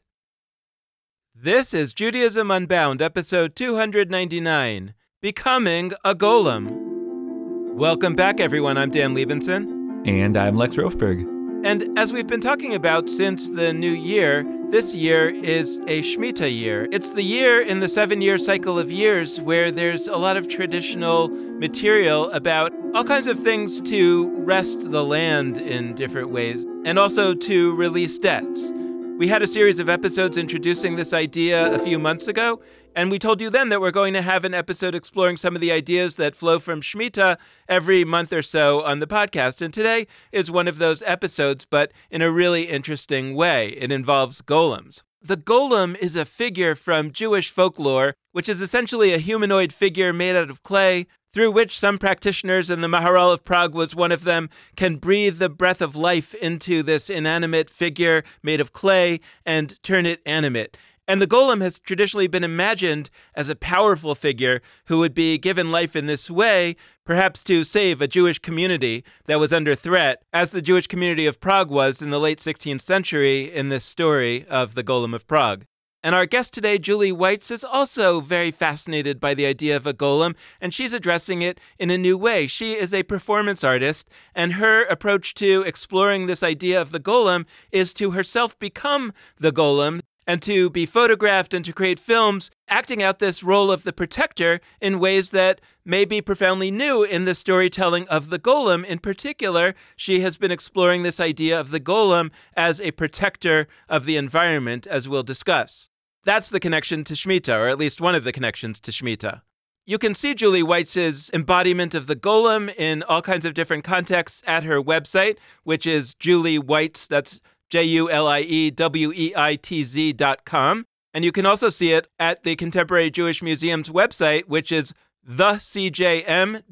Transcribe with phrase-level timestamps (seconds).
[1.36, 7.74] This is Judaism Unbound, episode 299, Becoming a Golem.
[7.74, 8.78] Welcome back, everyone.
[8.78, 10.08] I'm Dan Libenson.
[10.08, 11.28] And I'm Lex Rofeberg.
[11.66, 16.56] And as we've been talking about since the new year, this year is a Shemitah
[16.56, 16.88] year.
[16.92, 20.48] It's the year in the seven year cycle of years where there's a lot of
[20.48, 27.00] traditional material about all kinds of things to rest the land in different ways and
[27.00, 28.72] also to release debts.
[29.18, 32.62] We had a series of episodes introducing this idea a few months ago,
[32.96, 35.62] and we told you then that we're going to have an episode exploring some of
[35.62, 37.38] the ideas that flow from Shemitah
[37.68, 39.62] every month or so on the podcast.
[39.62, 43.70] And today is one of those episodes, but in a really interesting way.
[43.70, 45.04] It involves golems.
[45.22, 50.36] The golem is a figure from Jewish folklore, which is essentially a humanoid figure made
[50.36, 54.24] out of clay, through which some practitioners, and the Maharal of Prague was one of
[54.24, 59.82] them, can breathe the breath of life into this inanimate figure made of clay and
[59.84, 60.78] turn it animate.
[61.10, 65.72] And the golem has traditionally been imagined as a powerful figure who would be given
[65.72, 70.52] life in this way, perhaps to save a Jewish community that was under threat, as
[70.52, 74.76] the Jewish community of Prague was in the late 16th century in this story of
[74.76, 75.66] the Golem of Prague.
[76.04, 79.96] And our guest today, Julie Weitz, is also very fascinated by the idea of a
[79.96, 82.46] golem, and she's addressing it in a new way.
[82.46, 87.46] She is a performance artist, and her approach to exploring this idea of the golem
[87.72, 93.02] is to herself become the golem and to be photographed and to create films, acting
[93.02, 97.34] out this role of the protector in ways that may be profoundly new in the
[97.34, 98.86] storytelling of the golem.
[98.86, 104.06] In particular, she has been exploring this idea of the golem as a protector of
[104.06, 105.90] the environment, as we'll discuss.
[106.26, 109.42] That's the connection to Shemitah, or at least one of the connections to Shemitah.
[109.88, 114.44] You can see Julie Weitz's embodiment of the golem in all kinds of different contexts
[114.46, 117.08] at her website, which is Julie Weitz.
[117.08, 120.86] That's J U L I E W E I T Z dot com.
[121.14, 124.94] And you can also see it at the Contemporary Jewish Museum's website, which is
[125.28, 126.64] thecjm.org.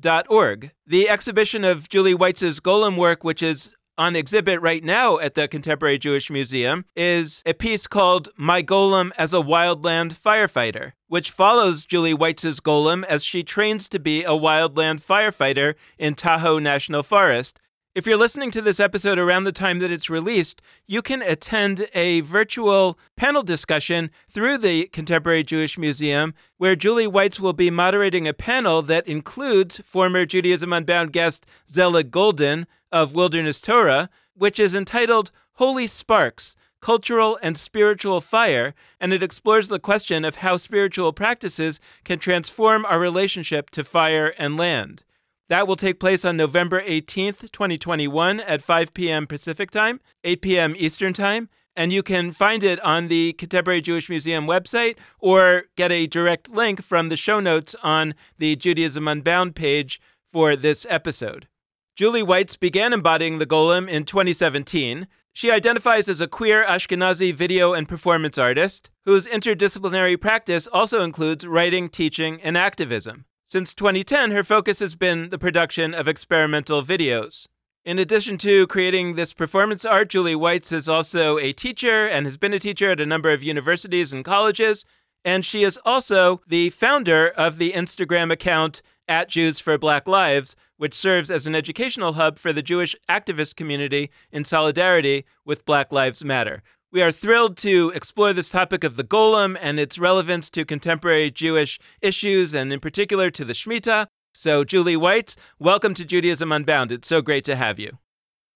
[0.86, 5.48] The exhibition of Julie Weitz's golem work, which is on exhibit right now at the
[5.48, 11.86] Contemporary Jewish Museum, is a piece called My Golem as a Wildland Firefighter, which follows
[11.86, 17.60] Julie Weitz's golem as she trains to be a wildland firefighter in Tahoe National Forest
[17.98, 21.88] if you're listening to this episode around the time that it's released, you can attend
[21.96, 28.28] a virtual panel discussion through the Contemporary Jewish Museum, where Julie Weitz will be moderating
[28.28, 34.76] a panel that includes former Judaism Unbound guest Zelig Golden of Wilderness Torah, which is
[34.76, 41.14] entitled Holy Sparks Cultural and Spiritual Fire, and it explores the question of how spiritual
[41.14, 45.04] practices can transform our relationship to fire and land.
[45.50, 49.26] That will take place on November 18th, 2021 at 5 p.m.
[49.28, 50.76] Pacific Time, 8 p.m.
[50.78, 51.50] Eastern Time.
[51.76, 56.50] And you can find it on the Contemporary Jewish Museum website or get a direct
[56.50, 60.02] link from the show notes on the Judaism Unbound page
[60.34, 61.48] for this episode.
[61.96, 65.08] Julie Weitz began embodying the golem in 2017.
[65.34, 71.46] She identifies as a queer Ashkenazi video and performance artist whose interdisciplinary practice also includes
[71.46, 73.26] writing, teaching, and activism.
[73.50, 77.48] Since 2010, her focus has been the production of experimental videos.
[77.86, 82.36] In addition to creating this performance art, Julie Weitz is also a teacher and has
[82.36, 84.84] been a teacher at a number of universities and colleges.
[85.24, 90.54] And she is also the founder of the Instagram account at Jews for Black Lives,
[90.76, 95.94] which serves as an educational hub for the Jewish activist community in solidarity with Black
[95.94, 96.64] Lives Matter.
[96.90, 101.30] We are thrilled to explore this topic of the golem and its relevance to contemporary
[101.30, 104.08] Jewish issues and, in particular, to the Shemitah.
[104.34, 106.94] So, Julie Weitz, welcome to Judaism Unbound.
[106.94, 107.98] It's so great to have you.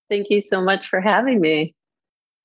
[0.10, 1.76] Thank you so much for having me.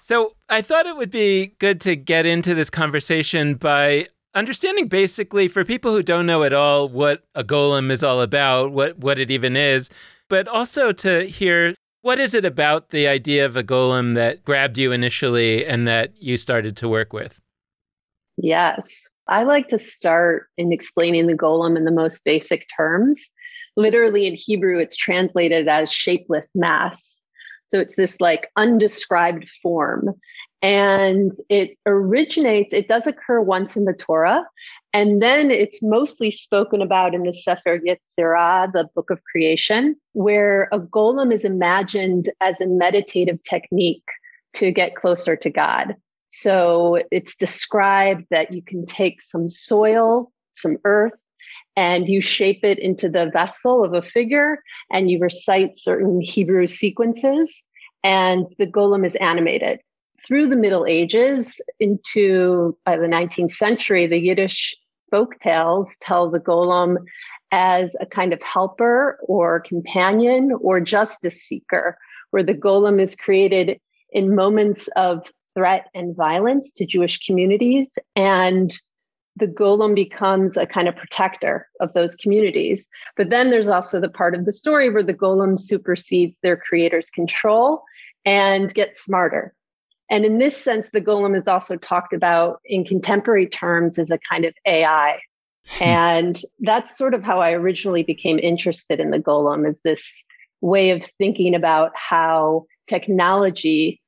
[0.03, 5.47] So, I thought it would be good to get into this conversation by understanding basically
[5.47, 9.21] for people who don't know at all what a golem is all about, what, what
[9.21, 9.89] it even is,
[10.29, 14.79] but also to hear what is it about the idea of a golem that grabbed
[14.79, 17.41] you initially and that you started to work with?
[18.37, 19.09] Yes.
[19.27, 23.21] I like to start in explaining the golem in the most basic terms.
[23.77, 27.25] literally in Hebrew, it's translated as shapeless mass.
[27.65, 30.15] So it's this like undescribed form.
[30.63, 34.45] And it originates, it does occur once in the Torah.
[34.93, 40.69] And then it's mostly spoken about in the Sefer Yetzirah, the book of creation, where
[40.73, 44.09] a golem is imagined as a meditative technique
[44.55, 45.97] to get closer to God.
[46.29, 51.15] So it's described that you can take some soil, some earth,
[51.77, 56.67] and you shape it into the vessel of a figure and you recite certain Hebrew
[56.67, 57.63] sequences,
[58.03, 59.81] and the golem is animated.
[60.25, 64.75] Through the Middle Ages into by the 19th century, the Yiddish
[65.11, 66.97] folk tales tell the golem
[67.53, 71.97] as a kind of helper or companion or justice seeker,
[72.31, 73.79] where the golem is created
[74.11, 77.91] in moments of threat and violence to Jewish communities.
[78.15, 78.79] And
[79.37, 82.87] the golem becomes a kind of protector of those communities.
[83.17, 87.11] But then there's also the part of the story where the golem supersedes their creator's
[87.11, 87.83] control
[88.25, 89.55] and gets smarter.
[90.09, 94.19] And in this sense, the golem is also talked about in contemporary terms as a
[94.31, 95.19] kind of AI.
[95.79, 95.85] Hmm.
[95.85, 100.23] and that's sort of how I originally became interested in the golem is this
[100.61, 104.01] way of thinking about how technology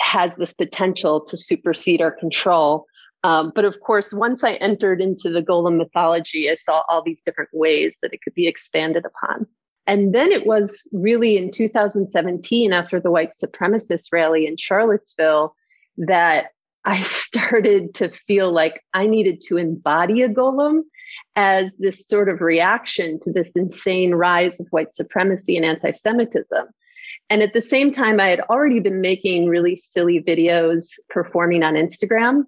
[0.00, 2.86] has this potential to supersede our control.
[3.22, 7.22] Um, but of course, once I entered into the golem mythology, I saw all these
[7.22, 9.46] different ways that it could be expanded upon.
[9.86, 15.54] And then it was really in 2017, after the white supremacist rally in Charlottesville,
[15.98, 16.46] that
[16.84, 20.82] I started to feel like I needed to embody a golem
[21.36, 26.66] as this sort of reaction to this insane rise of white supremacy and anti Semitism.
[27.30, 31.74] And at the same time, I had already been making really silly videos performing on
[31.74, 32.44] Instagram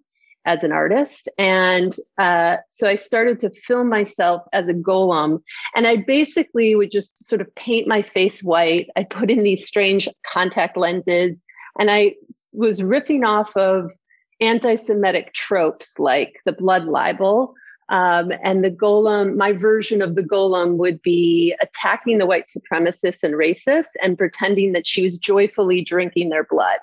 [0.47, 1.29] as an artist.
[1.39, 5.43] And uh, so I started to film myself as a golem.
[5.75, 8.89] And I basically would just sort of paint my face white.
[8.97, 11.39] I put in these strange contact lenses.
[11.79, 12.15] And I
[12.55, 13.93] was riffing off of
[14.41, 17.55] anti Semitic tropes like the blood libel
[17.89, 23.23] um, and the golem, my version of the golem would be attacking the white supremacists
[23.23, 26.81] and racists and pretending that she was joyfully drinking their blood.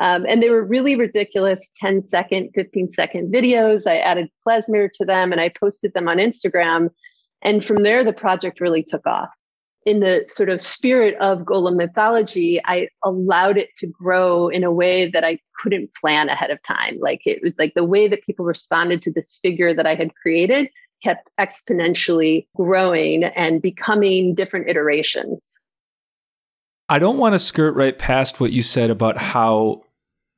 [0.00, 3.86] Um, and they were really ridiculous 10 second, 15 second videos.
[3.86, 6.90] I added Klezmer to them and I posted them on Instagram.
[7.42, 9.30] And from there, the project really took off
[9.86, 14.72] in the sort of spirit of golem mythology, I allowed it to grow in a
[14.72, 16.98] way that I couldn't plan ahead of time.
[17.00, 20.14] Like it was like the way that people responded to this figure that I had
[20.14, 20.68] created
[21.02, 25.58] kept exponentially growing and becoming different iterations.
[26.88, 29.82] I don't want to skirt right past what you said about how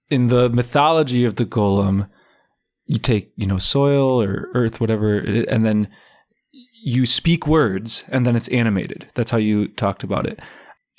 [0.08, 2.08] in the mythology of the golem,
[2.86, 5.88] you take, you know, soil or earth, whatever, and then
[6.84, 9.08] you speak words and then it's animated.
[9.14, 10.40] That's how you talked about it.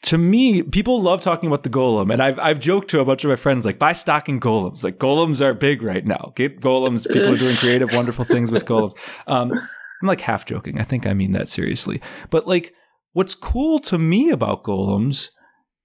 [0.04, 3.24] To me, people love talking about the golem, and I've I've joked to a bunch
[3.24, 4.84] of my friends like buy stock in golems.
[4.84, 6.34] Like golems are big right now.
[6.36, 7.12] Get golems.
[7.12, 8.96] People are doing creative, wonderful things with golems.
[9.26, 10.80] Um, I'm like half joking.
[10.80, 12.00] I think I mean that seriously.
[12.30, 12.76] But like,
[13.18, 15.30] what's cool to me about golems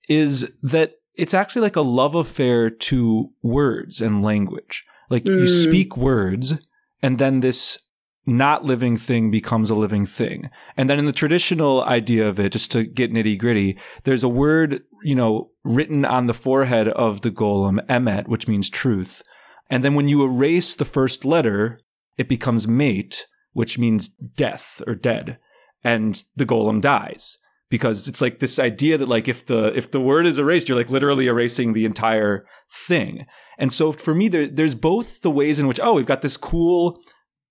[0.06, 4.84] is that it's actually like a love affair to words and language.
[5.08, 5.40] Like mm.
[5.40, 6.58] you speak words,
[7.02, 7.78] and then this
[8.26, 10.50] not living thing becomes a living thing.
[10.76, 14.28] And then in the traditional idea of it, just to get nitty gritty, there's a
[14.28, 19.22] word, you know, written on the forehead of the golem, emet, which means truth.
[19.70, 21.80] And then when you erase the first letter,
[22.18, 25.38] it becomes mate, which means death or dead.
[25.84, 30.00] And the golem dies because it's like this idea that like if the if the
[30.00, 33.24] word is erased you're like literally erasing the entire thing
[33.58, 36.36] and so for me there, there's both the ways in which oh we've got this
[36.36, 37.00] cool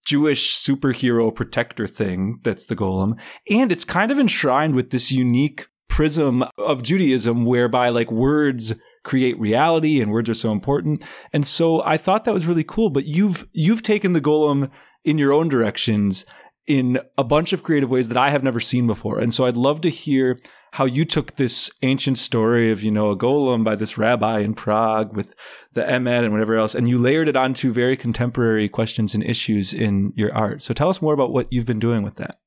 [0.05, 3.19] Jewish superhero protector thing that's the golem.
[3.49, 8.73] And it's kind of enshrined with this unique prism of Judaism whereby like words
[9.03, 11.03] create reality and words are so important.
[11.33, 14.71] And so I thought that was really cool, but you've you've taken the golem
[15.03, 16.25] in your own directions
[16.67, 19.19] in a bunch of creative ways that I have never seen before.
[19.19, 20.39] And so I'd love to hear
[20.73, 24.53] how you took this ancient story of, you know, a golem by this rabbi in
[24.53, 25.35] Prague with
[25.73, 29.73] the emet and whatever else, and you layered it onto very contemporary questions and issues
[29.73, 30.61] in your art.
[30.61, 32.37] So tell us more about what you've been doing with that.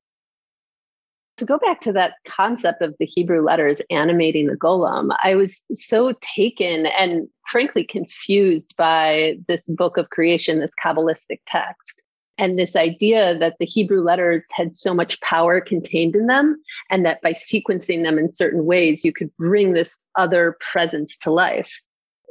[1.37, 5.61] To go back to that concept of the Hebrew letters animating the golem, I was
[5.73, 12.01] so taken and frankly confused by this book of creation, this Kabbalistic text
[12.37, 17.05] and this idea that the Hebrew letters had so much power contained in them, and
[17.05, 21.81] that by sequencing them in certain ways, you could bring this other presence to life.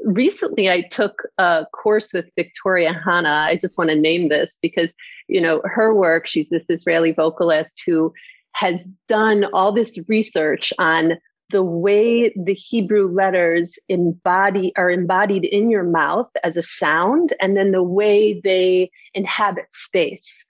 [0.05, 3.47] Recently, I took a course with Victoria Hanna.
[3.49, 4.93] I just want to name this because,
[5.29, 8.13] you know, her work, she's this Israeli vocalist who
[8.53, 11.13] has done all this research on
[11.51, 17.57] the way the Hebrew letters embody are embodied in your mouth as a sound, and
[17.57, 20.45] then the way they inhabit space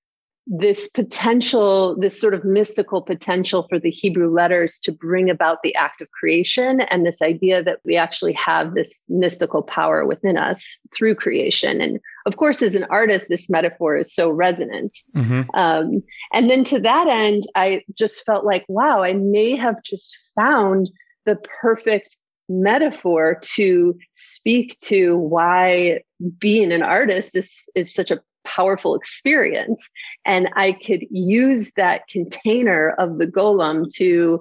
[0.46, 5.74] this potential, this sort of mystical potential for the Hebrew letters to bring about the
[5.74, 10.78] act of creation, and this idea that we actually have this mystical power within us
[10.94, 11.80] through creation.
[11.80, 14.92] And of course, as an artist, this metaphor is so resonant.
[15.16, 15.42] Mm-hmm.
[15.54, 16.02] Um,
[16.34, 20.90] and then to that end, I just felt like, wow, I may have just found
[21.24, 22.18] the perfect
[22.50, 26.02] metaphor to speak to why
[26.38, 28.20] being an artist is, is such a
[28.54, 29.88] powerful experience.
[30.24, 34.40] And I could use that container of the golem to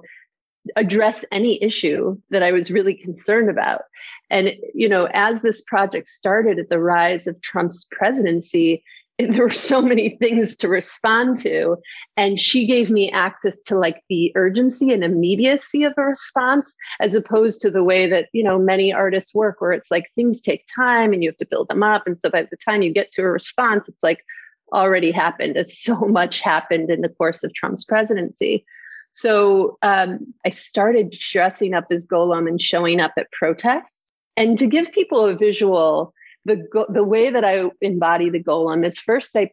[0.76, 3.82] address any issue that I was really concerned about.
[4.30, 8.82] And, you know, as this project started at the rise of Trump's presidency,
[9.18, 11.76] there were so many things to respond to.
[12.16, 17.14] And she gave me access to like the urgency and immediacy of a response as
[17.14, 20.64] opposed to the way that you know many artists work where it's like things take
[20.74, 22.06] time and you have to build them up.
[22.06, 24.24] And so by the time you get to a response it's like
[24.72, 25.56] already happened.
[25.56, 28.64] As so much happened in the course of trump's presidency.
[29.12, 34.10] So um, i started dressing up as golem and showing up at protests.
[34.36, 36.12] And to give people a visual
[36.44, 39.50] the go- the way that I embody the golem is first I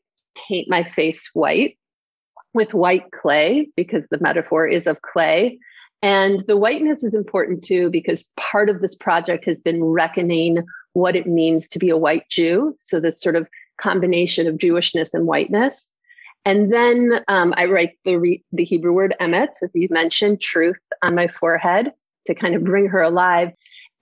[0.47, 1.77] paint my face white
[2.53, 5.59] with white clay because the metaphor is of clay.
[6.01, 11.15] And the whiteness is important too because part of this project has been reckoning what
[11.15, 12.75] it means to be a white Jew.
[12.79, 13.47] So this sort of
[13.79, 15.91] combination of Jewishness and whiteness.
[16.43, 20.79] And then um, I write the re- the Hebrew word emet, as you mentioned, truth
[21.03, 21.93] on my forehead
[22.25, 23.51] to kind of bring her alive.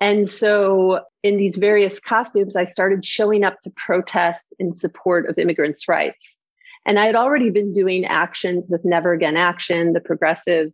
[0.01, 5.37] And so, in these various costumes, I started showing up to protests in support of
[5.37, 6.37] immigrants' rights.
[6.85, 10.71] And I had already been doing actions with Never Again Action, the progressive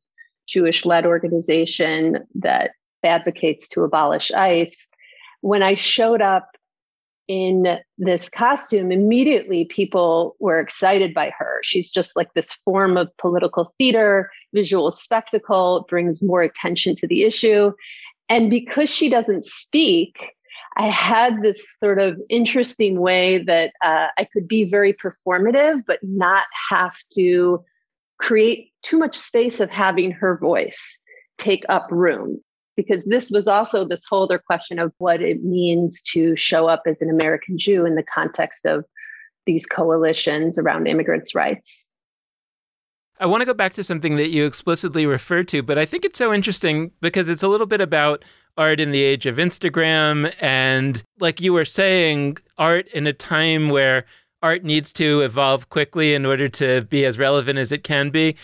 [0.47, 2.71] Jewish led organization that
[3.03, 4.89] advocates to abolish ICE.
[5.41, 6.49] When I showed up
[7.27, 11.59] in this costume, immediately people were excited by her.
[11.63, 17.23] She's just like this form of political theater, visual spectacle, brings more attention to the
[17.23, 17.71] issue.
[18.29, 20.15] And because she doesn't speak,
[20.77, 25.99] I had this sort of interesting way that uh, I could be very performative, but
[26.03, 27.63] not have to
[28.19, 30.97] create too much space of having her voice
[31.37, 32.41] take up room.
[32.75, 36.83] Because this was also this whole other question of what it means to show up
[36.85, 38.83] as an American Jew in the context of
[39.45, 41.89] these coalitions around immigrants' rights.
[43.19, 46.03] I want to go back to something that you explicitly referred to, but I think
[46.03, 48.25] it's so interesting because it's a little bit about
[48.57, 53.69] art in the age of Instagram and, like you were saying, art in a time
[53.69, 54.05] where
[54.43, 58.35] art needs to evolve quickly in order to be as relevant as it can be.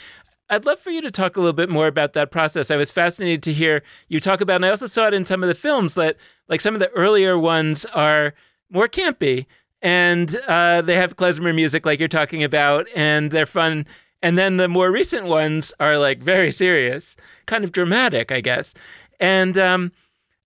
[0.49, 2.71] I'd love for you to talk a little bit more about that process.
[2.71, 5.43] I was fascinated to hear you talk about, and I also saw it in some
[5.43, 8.33] of the films that, like, some of the earlier ones are
[8.69, 9.45] more campy
[9.81, 13.85] and uh, they have klezmer music, like you're talking about, and they're fun
[14.21, 18.73] and then the more recent ones are like very serious, kind of dramatic, I guess.
[19.19, 19.91] And um,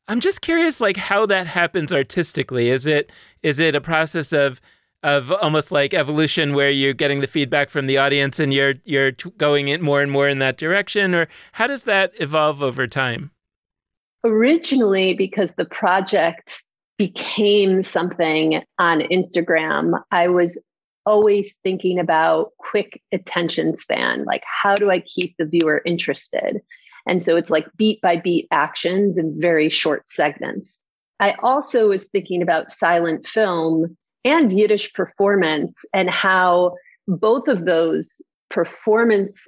[0.08, 2.70] I'm just curious, like how that happens artistically.
[2.70, 3.12] Is it
[3.44, 4.62] is it a process of
[5.04, 9.12] of almost like evolution where you're getting the feedback from the audience and you're you're
[9.38, 13.32] going in more and more in that direction, or how does that evolve over time?
[14.24, 16.64] Originally, because the project
[16.98, 20.58] became something on Instagram, I was
[21.06, 26.62] always thinking about quick attention span like how do i keep the viewer interested?
[27.08, 30.82] And so it's like beat by beat actions in very short segments.
[31.20, 36.76] I also was thinking about silent film and yiddish performance and how
[37.08, 39.48] both of those performance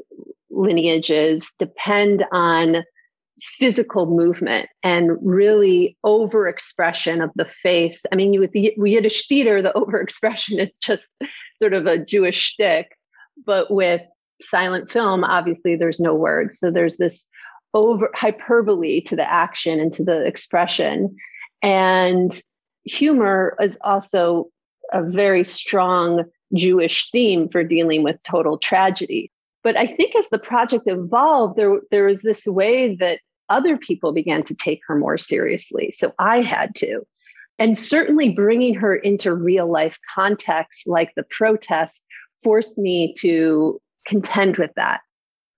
[0.49, 2.83] lineages depend on
[3.41, 8.03] physical movement and really overexpression of the face.
[8.11, 11.21] I mean, with the Yiddish theater, the overexpression is just
[11.61, 12.97] sort of a Jewish shtick,
[13.45, 14.01] but with
[14.41, 16.59] silent film, obviously, there's no words.
[16.59, 17.27] So there's this
[17.73, 21.15] over hyperbole to the action and to the expression.
[21.61, 22.39] And
[22.83, 24.47] humor is also
[24.93, 26.23] a very strong
[26.55, 29.31] Jewish theme for dealing with total tragedy.
[29.63, 34.11] But I think as the project evolved, there, there was this way that other people
[34.11, 35.93] began to take her more seriously.
[35.95, 37.01] So I had to.
[37.59, 42.01] And certainly bringing her into real life context, like the protest,
[42.43, 45.01] forced me to contend with that.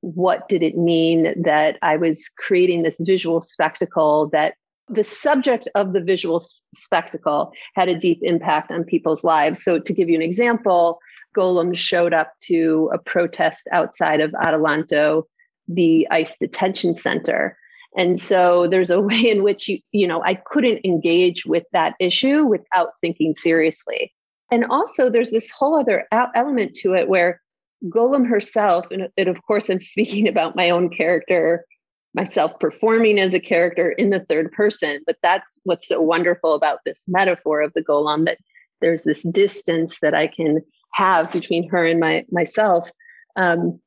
[0.01, 4.53] What did it mean that I was creating this visual spectacle that
[4.87, 6.39] the subject of the visual
[6.73, 9.61] spectacle had a deep impact on people's lives?
[9.61, 10.99] So, to give you an example,
[11.37, 15.23] Golem showed up to a protest outside of Adelanto,
[15.67, 17.57] the ICE detention center.
[17.97, 21.95] And so there's a way in which you, you know, I couldn't engage with that
[21.99, 24.13] issue without thinking seriously.
[24.51, 27.41] And also there's this whole other element to it where
[27.85, 31.65] Golem herself, and, of course I'm speaking about my own character,
[32.13, 36.79] myself performing as a character in the third person, but that's what's so wonderful about
[36.85, 38.39] this metaphor of the Golem that
[38.81, 40.61] there's this distance that I can
[40.93, 42.89] have between her and my myself.
[43.35, 43.79] Um,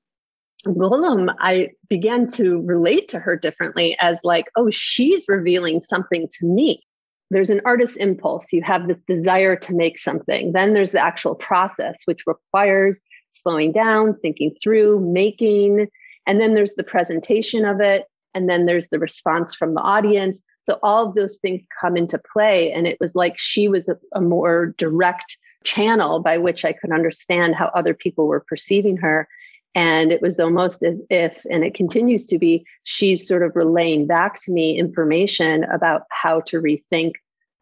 [0.67, 6.47] Golem, I began to relate to her differently as like, oh, she's revealing something to
[6.47, 6.83] me.
[7.31, 8.53] There's an artist impulse.
[8.53, 10.53] You have this desire to make something.
[10.53, 13.01] Then there's the actual process, which requires
[13.31, 15.89] slowing down, thinking through, making.
[16.27, 18.05] And then there's the presentation of it.
[18.35, 20.43] And then there's the response from the audience.
[20.63, 22.71] So all of those things come into play.
[22.71, 26.93] And it was like she was a, a more direct channel by which I could
[26.93, 29.29] understand how other people were perceiving her.
[29.75, 34.07] And it was almost as if, and it continues to be, she's sort of relaying
[34.07, 37.13] back to me information about how to rethink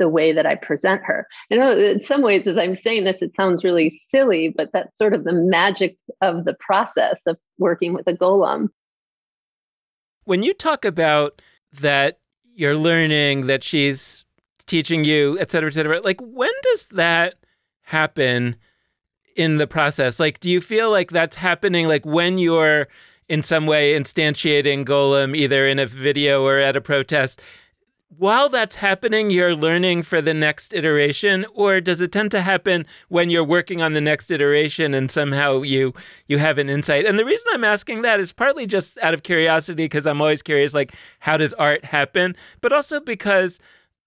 [0.01, 1.29] the way that I present her.
[1.51, 4.99] You know, in some ways, as I'm saying this, it sounds really silly, but that's
[4.99, 8.69] sort of the magic of the process of working with a golem.
[10.25, 11.43] When you talk about
[11.81, 12.19] that
[12.55, 14.25] you're learning, that she's
[14.67, 17.35] teaching you, et cetera, et cetera, like when does that
[17.83, 18.57] happen
[19.37, 20.21] in the process?
[20.21, 22.89] Like, do you feel like that's happening like when you're
[23.29, 27.41] in some way instantiating Golem, either in a video or at a protest?
[28.19, 32.85] While that's happening, you're learning for the next iteration, or does it tend to happen
[33.09, 35.95] when you're working on the next iteration and somehow you
[36.27, 37.07] you have an insight?
[37.07, 40.43] And the reason I'm asking that is partly just out of curiosity because I'm always
[40.43, 43.61] curious, like how does art happen, but also because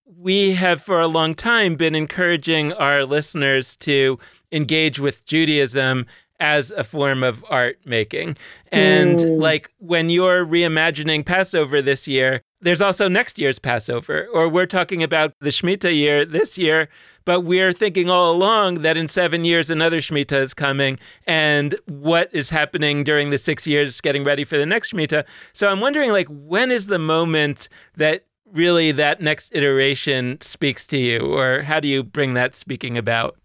[0.06, 4.20] we have for a long time been encouraging our listeners to
[4.52, 6.06] engage with Judaism
[6.40, 8.36] as a form of art making.
[8.72, 9.42] And mm.
[9.42, 15.04] like when you're reimagining Passover this year, there's also next year's Passover, or we're talking
[15.04, 16.90] about the Shemitah year this year,
[17.26, 22.30] but we're thinking all along that in seven years another Shemitah is coming, and what
[22.34, 25.26] is happening during the six years getting ready for the next Shemitah.
[25.52, 30.98] So I'm wondering, like, when is the moment that really that next iteration speaks to
[30.98, 33.36] you, or how do you bring that speaking about?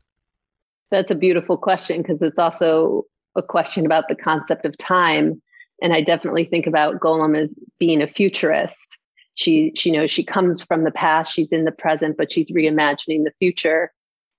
[0.90, 3.04] That's a beautiful question because it's also
[3.36, 5.42] a question about the concept of time.
[5.82, 8.98] And I definitely think about Golem as being a futurist.
[9.34, 13.24] She, she knows she comes from the past, she's in the present, but she's reimagining
[13.24, 13.92] the future.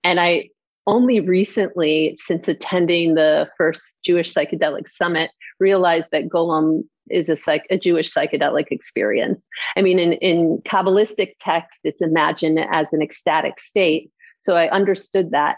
[0.04, 0.50] And I
[0.88, 7.66] only recently, since attending the first Jewish Psychedelic Summit, realized that Golem is a, psych,
[7.70, 9.46] a Jewish psychedelic experience.
[9.76, 14.12] I mean, in, in Kabbalistic text, it's imagined as an ecstatic state.
[14.40, 15.58] So I understood that.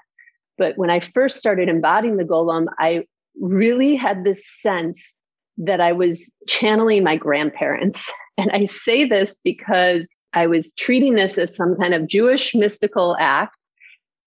[0.57, 3.05] But when I first started embodying the golem, I
[3.39, 5.15] really had this sense
[5.57, 8.11] that I was channeling my grandparents.
[8.37, 13.15] And I say this because I was treating this as some kind of Jewish mystical
[13.19, 13.60] act,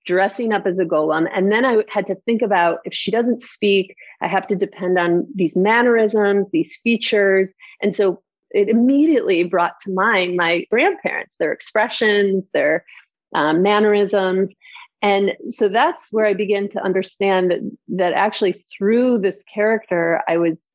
[0.05, 1.29] dressing up as a golem.
[1.35, 4.99] And then I had to think about if she doesn't speak, I have to depend
[4.99, 7.55] on these mannerisms, these features.
[7.83, 12.85] And so it immediately brought to mind my grandparents, their expressions, their
[13.35, 14.51] um, mannerisms.
[15.03, 20.39] And so that's where I began to understand that, that actually through this character, I
[20.39, 20.71] was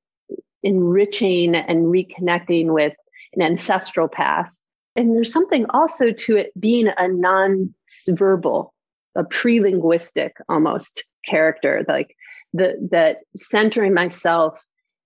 [0.62, 2.94] enriching and reconnecting with
[3.34, 4.64] an ancestral past.
[4.96, 7.74] And there's something also to it being a non
[8.10, 8.74] verbal,
[9.16, 12.16] a pre linguistic almost character, like
[12.54, 14.60] the, that centering myself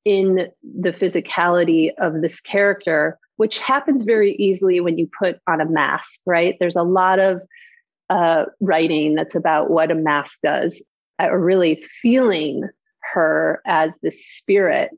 [0.05, 5.69] in the physicality of this character, which happens very easily when you put on a
[5.69, 6.55] mask, right?
[6.59, 7.41] There's a lot of
[8.09, 10.83] uh, writing that's about what a mask does,
[11.19, 12.67] or really feeling
[13.13, 14.91] her as the spirit.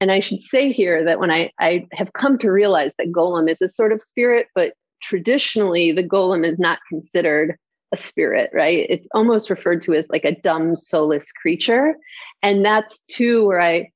[0.00, 3.50] And I should say here that when I, I have come to realize that golem
[3.50, 7.56] is a sort of spirit, but traditionally the golem is not considered
[7.92, 8.86] a spirit, right?
[8.88, 11.96] It's almost referred to as like a dumb, soulless creature.
[12.42, 13.90] And that's too where I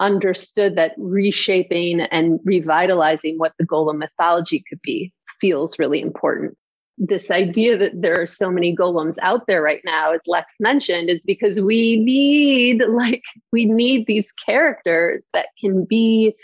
[0.00, 6.56] understood that reshaping and revitalizing what the golem mythology could be feels really important
[6.98, 11.08] this idea that there are so many golems out there right now as lex mentioned
[11.08, 13.22] is because we need like
[13.52, 16.34] we need these characters that can be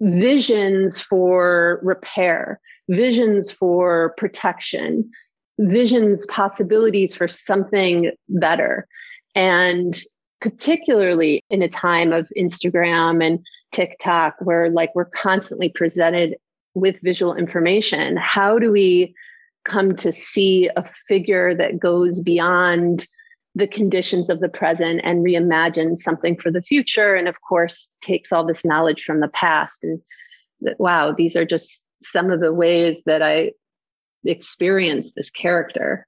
[0.00, 5.08] visions for repair visions for protection
[5.58, 8.86] visions possibilities for something better
[9.34, 10.00] and
[10.40, 13.38] particularly in a time of instagram and
[13.72, 16.36] tiktok where like we're constantly presented
[16.74, 19.14] with visual information how do we
[19.64, 23.06] come to see a figure that goes beyond
[23.54, 27.14] the conditions of the present and reimagines something for the future.
[27.14, 29.84] And of course, takes all this knowledge from the past.
[29.84, 30.00] And
[30.78, 33.52] wow, these are just some of the ways that I
[34.30, 36.06] experience this character.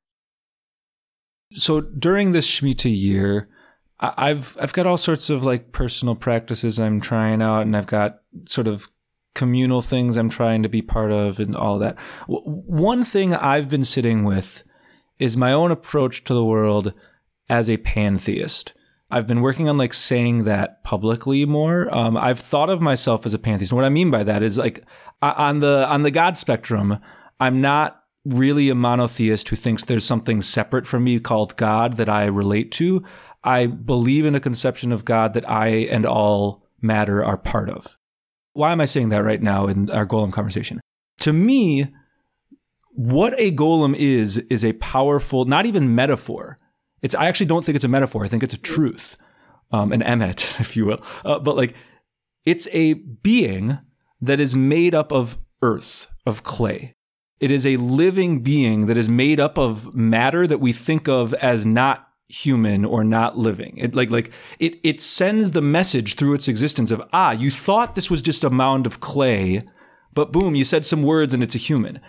[1.52, 3.48] So during this Shemitah year,
[3.98, 8.20] I've I've got all sorts of like personal practices I'm trying out, and I've got
[8.46, 8.88] sort of
[9.34, 11.98] communal things I'm trying to be part of, and all that.
[12.26, 14.64] One thing I've been sitting with
[15.18, 16.92] is my own approach to the world
[17.48, 18.74] as a pantheist.
[19.10, 21.94] I've been working on like saying that publicly more.
[21.94, 23.70] Um, I've thought of myself as a pantheist.
[23.70, 24.84] And what I mean by that is like
[25.22, 26.98] on the on the God spectrum,
[27.38, 32.08] I'm not really a monotheist who thinks there's something separate from me called God that
[32.08, 33.04] I relate to.
[33.44, 37.96] I believe in a conception of God that I and all matter are part of.
[38.52, 40.80] Why am I saying that right now in our golem conversation?
[41.20, 41.88] To me,
[42.92, 46.58] what a golem is is a powerful, not even metaphor
[47.02, 48.24] it's I actually don't think it's a metaphor.
[48.24, 49.16] I think it's a truth,
[49.70, 51.02] um, an emet, if you will.
[51.24, 51.74] Uh, but like,
[52.44, 53.78] it's a being
[54.20, 56.94] that is made up of earth, of clay.
[57.38, 61.34] It is a living being that is made up of matter that we think of
[61.34, 63.76] as not human or not living.
[63.76, 67.94] It like like it it sends the message through its existence of ah, you thought
[67.94, 69.64] this was just a mound of clay,
[70.14, 72.00] but boom, you said some words and it's a human.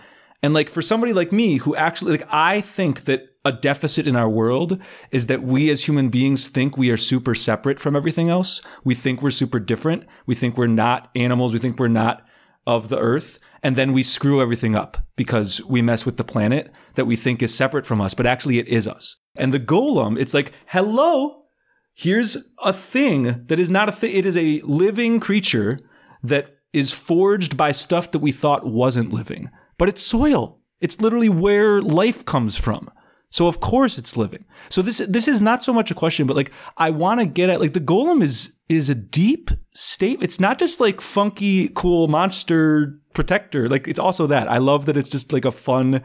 [0.42, 4.16] And like for somebody like me who actually like I think that a deficit in
[4.16, 8.28] our world is that we as human beings think we are super separate from everything
[8.28, 8.60] else.
[8.84, 10.04] We think we're super different.
[10.26, 11.52] We think we're not animals.
[11.52, 12.27] We think we're not
[12.68, 13.40] of the earth.
[13.60, 17.42] And then we screw everything up because we mess with the planet that we think
[17.42, 19.16] is separate from us, but actually it is us.
[19.34, 21.46] And the golem, it's like, hello,
[21.92, 24.14] here's a thing that is not a thing.
[24.14, 25.80] It is a living creature
[26.22, 30.60] that is forged by stuff that we thought wasn't living but it's soil.
[30.80, 32.90] It's literally where life comes from.
[33.30, 34.44] So of course it's living.
[34.68, 37.50] So this this is not so much a question, but like I want to get
[37.50, 40.22] at like the golem is is a deep state.
[40.22, 43.68] It's not just like funky, cool monster protector.
[43.68, 44.48] Like it's also that.
[44.48, 46.02] I love that it's just like a fun,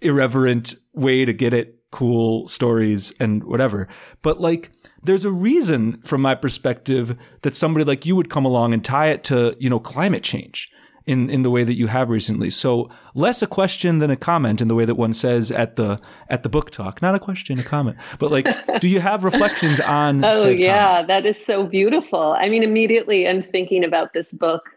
[0.00, 3.86] irreverent way to get at cool stories and whatever.
[4.22, 8.74] But like there's a reason from my perspective that somebody like you would come along
[8.74, 10.70] and tie it to, you know, climate change
[11.06, 12.50] in, in the way that you have recently.
[12.50, 16.00] So less a question than a comment in the way that one says at the
[16.28, 17.02] at the book talk.
[17.02, 17.96] Not a question, a comment.
[18.18, 18.46] But like,
[18.80, 20.24] do you have reflections on?
[20.24, 21.08] oh yeah, comment?
[21.08, 22.34] that is so beautiful.
[22.38, 24.70] I mean, immediately I'm thinking about this book,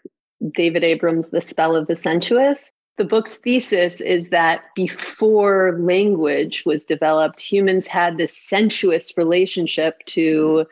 [0.54, 2.72] David Abram's The Spell of the Sensuous.
[2.98, 10.66] The book's thesis is that before language was developed, humans had this sensuous relationship to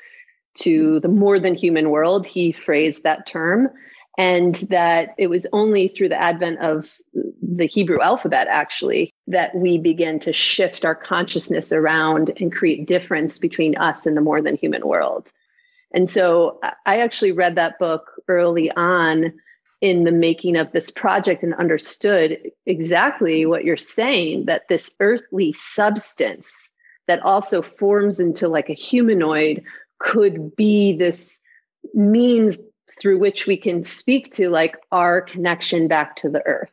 [0.56, 2.26] to the more than human world.
[2.26, 3.70] He phrased that term
[4.18, 6.98] and that it was only through the advent of
[7.42, 13.40] the Hebrew alphabet, actually, that we begin to shift our consciousness around and create difference
[13.40, 15.32] between us and the more than human world.
[15.94, 19.34] And so I actually read that book early on
[19.82, 25.52] in the making of this project and understood exactly what you're saying that this earthly
[25.52, 26.70] substance
[27.08, 29.64] that also forms into like a humanoid
[30.00, 31.40] could be this
[31.94, 32.58] means
[33.00, 36.72] through which we can speak to like our connection back to the earth.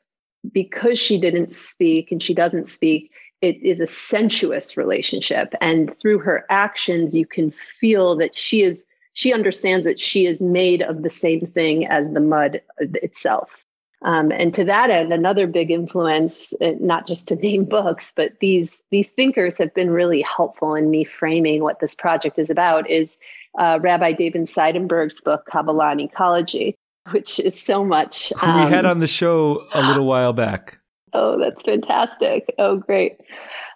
[0.53, 5.55] Because she didn't speak and she doesn't speak, it is a sensuous relationship.
[5.61, 10.41] And through her actions, you can feel that she is, she understands that she is
[10.41, 13.65] made of the same thing as the mud itself.
[14.05, 18.33] Um, and to that end, another big influence, uh, not just to name books, but
[18.41, 22.91] these these thinkers have been really helpful in me framing what this project is about.
[22.91, 23.17] Is
[23.59, 26.77] uh, Rabbi David Seidenberg's book, Kabbalah and Ecology,
[27.11, 28.33] which is so much.
[28.43, 30.79] Um, we had um, on the show a little while back.
[31.15, 32.55] Oh, that's fantastic.
[32.59, 33.19] Oh, great.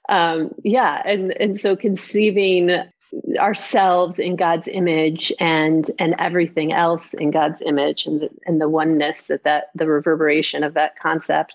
[0.09, 1.03] Um, yeah.
[1.05, 2.71] And, and so conceiving
[3.39, 8.69] ourselves in God's image and and everything else in God's image and the, and the
[8.69, 11.55] oneness that that the reverberation of that concept.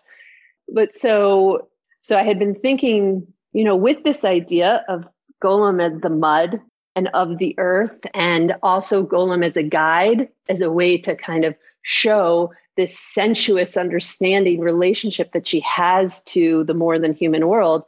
[0.74, 1.68] But so
[2.00, 5.06] so I had been thinking, you know, with this idea of
[5.44, 6.62] golem as the mud
[6.96, 11.46] and of the earth, and also Golem as a guide, as a way to kind
[11.46, 17.84] of show this sensuous understanding relationship that she has to the more than human world.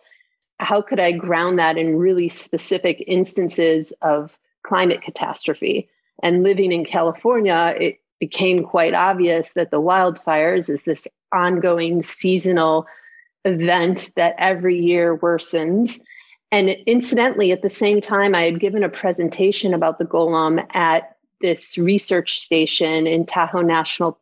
[0.59, 5.89] How could I ground that in really specific instances of climate catastrophe?
[6.21, 12.85] And living in California, it became quite obvious that the wildfires is this ongoing seasonal
[13.43, 15.99] event that every year worsens
[16.53, 21.17] and incidentally, at the same time, I had given a presentation about the golem at
[21.41, 24.19] this research station in Tahoe National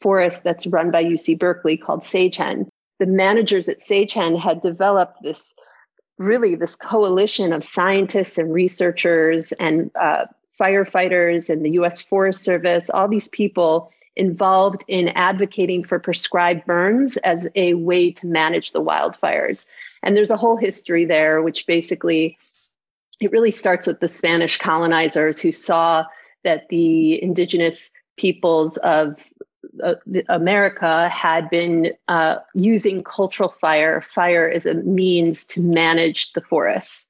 [0.00, 2.68] Forest that's run by UC Berkeley called SageHen.
[3.00, 5.52] The managers at SageHen had developed this
[6.16, 10.24] really this coalition of scientists and researchers and uh,
[10.58, 17.16] firefighters and the US Forest Service, all these people involved in advocating for prescribed burns
[17.18, 19.66] as a way to manage the wildfires.
[20.02, 22.38] And there's a whole history there, which basically
[23.20, 26.04] it really starts with the Spanish colonizers who saw
[26.44, 29.24] that the indigenous peoples of
[29.82, 29.94] uh,
[30.28, 37.06] America had been uh, using cultural fire, fire as a means to manage the forests.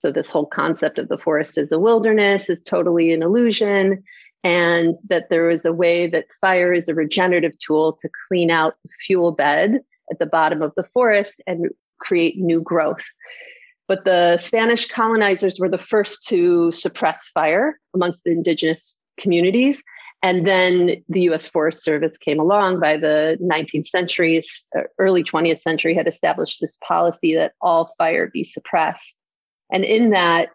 [0.00, 4.04] So, this whole concept of the forest as a wilderness is totally an illusion,
[4.44, 8.74] and that there is a way that fire is a regenerative tool to clean out
[8.84, 13.04] the fuel bed at the bottom of the forest and create new growth.
[13.88, 19.82] But the Spanish colonizers were the first to suppress fire amongst the indigenous communities.
[20.22, 24.40] And then the US Forest Service came along by the 19th century,
[24.76, 29.16] uh, early 20th century, had established this policy that all fire be suppressed.
[29.72, 30.50] And in that,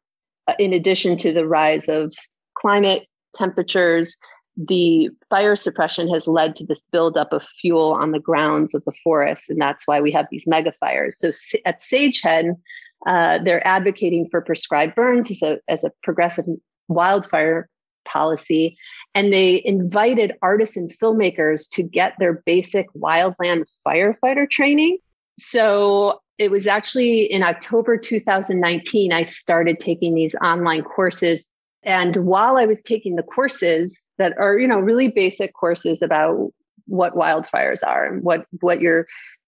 [0.48, 2.14] uh, in addition to the rise of
[2.58, 4.18] climate temperatures,
[4.56, 8.94] the fire suppression has led to this buildup of fuel on the grounds of the
[9.04, 9.50] forest.
[9.50, 11.18] And that's why we have these mega fires.
[11.18, 11.32] So
[11.66, 12.58] at Sagehen,
[13.06, 16.46] uh, they're advocating for prescribed burns as a, as a progressive
[16.88, 17.68] wildfire
[18.06, 18.78] policy.
[19.16, 24.98] And they invited artists and filmmakers to get their basic wildland firefighter training.
[25.40, 31.50] So it was actually in October 2019, I started taking these online courses.
[31.86, 36.54] And while I was taking the courses that are, you know, really basic courses about
[36.88, 39.08] what wildfires are and what, what your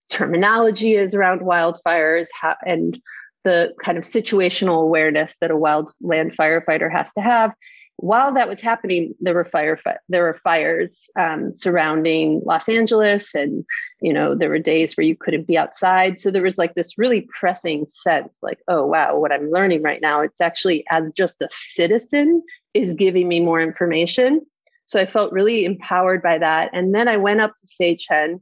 [0.10, 3.00] terminology is around wildfires how, and
[3.44, 7.54] the kind of situational awareness that a wildland firefighter has to have
[7.98, 9.80] while that was happening, there were fire
[10.10, 13.66] there were fires um, surrounding Los Angeles, and
[14.02, 16.20] you know there were days where you couldn't be outside.
[16.20, 20.02] So there was like this really pressing sense, like, oh wow, what I'm learning right
[20.02, 24.46] now, it's actually as just a citizen is giving me more information.
[24.84, 28.42] So I felt really empowered by that, and then I went up to Sagehen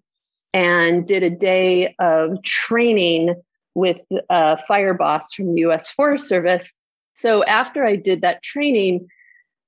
[0.53, 3.35] and did a day of training
[3.75, 3.97] with
[4.29, 5.91] a fire boss from the U.S.
[5.91, 6.71] Forest Service.
[7.15, 9.07] So after I did that training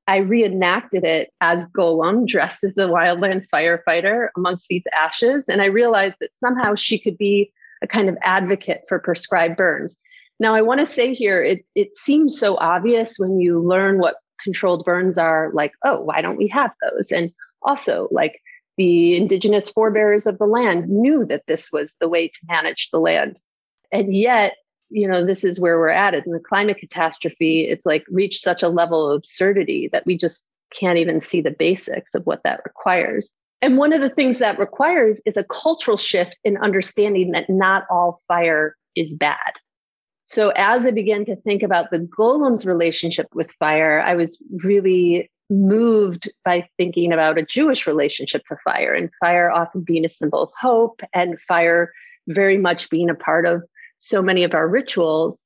[0.07, 5.49] I reenacted it as Golem, dressed as a wildland firefighter amongst these ashes.
[5.49, 9.97] And I realized that somehow she could be a kind of advocate for prescribed burns.
[10.39, 14.17] Now, I want to say here, it, it seems so obvious when you learn what
[14.43, 17.11] controlled burns are like, oh, why don't we have those?
[17.11, 17.31] And
[17.63, 18.41] also, like,
[18.77, 22.99] the indigenous forebears of the land knew that this was the way to manage the
[22.99, 23.39] land.
[23.91, 24.55] And yet,
[24.89, 27.67] you know, this is where we're at in the climate catastrophe.
[27.67, 31.51] It's like reached such a level of absurdity that we just can't even see the
[31.51, 33.31] basics of what that requires.
[33.61, 37.83] And one of the things that requires is a cultural shift in understanding that not
[37.89, 39.53] all fire is bad.
[40.25, 45.31] So as I began to think about the golem's relationship with fire, I was really
[45.49, 50.41] moved by thinking about a Jewish relationship to fire and fire often being a symbol
[50.41, 51.91] of hope and fire
[52.27, 53.63] very much being a part of
[53.97, 55.39] so many of our rituals.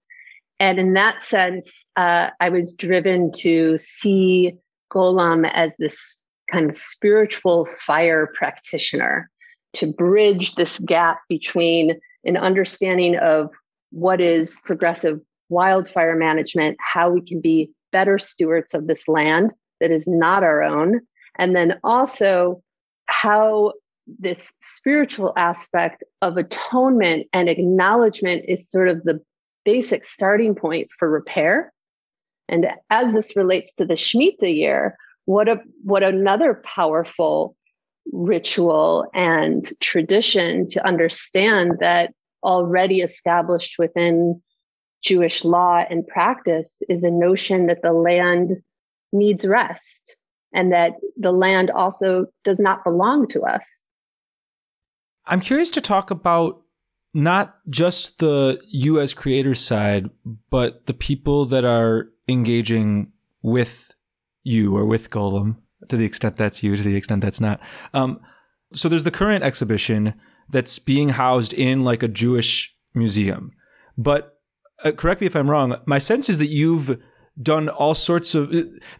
[0.59, 4.53] And in that sense, uh, I was driven to see
[4.91, 6.17] Golem as this
[6.51, 9.29] kind of spiritual fire practitioner
[9.73, 13.51] to bridge this gap between an understanding of
[13.91, 19.91] what is progressive wildfire management, how we can be better stewards of this land that
[19.91, 21.01] is not our own,
[21.37, 22.61] and then also
[23.07, 23.73] how
[24.17, 29.21] this spiritual aspect of atonement and acknowledgement is sort of the
[29.65, 31.71] basic starting point for repair.
[32.47, 37.55] And as this relates to the Shemitah year, what a what another powerful
[38.11, 44.41] ritual and tradition to understand that already established within
[45.03, 48.61] Jewish law and practice is a notion that the land
[49.11, 50.15] needs rest
[50.53, 53.87] and that the land also does not belong to us.
[55.29, 56.61] I'm curious to talk about
[57.13, 60.09] not just the US creator side,
[60.49, 63.11] but the people that are engaging
[63.41, 63.93] with
[64.43, 67.59] you or with Golem, to the extent that's you, to the extent that's not.
[67.93, 68.19] Um,
[68.73, 70.15] so there's the current exhibition
[70.49, 73.51] that's being housed in like a Jewish museum.
[73.97, 74.39] But
[74.83, 76.99] uh, correct me if I'm wrong, my sense is that you've
[77.41, 78.51] done all sorts of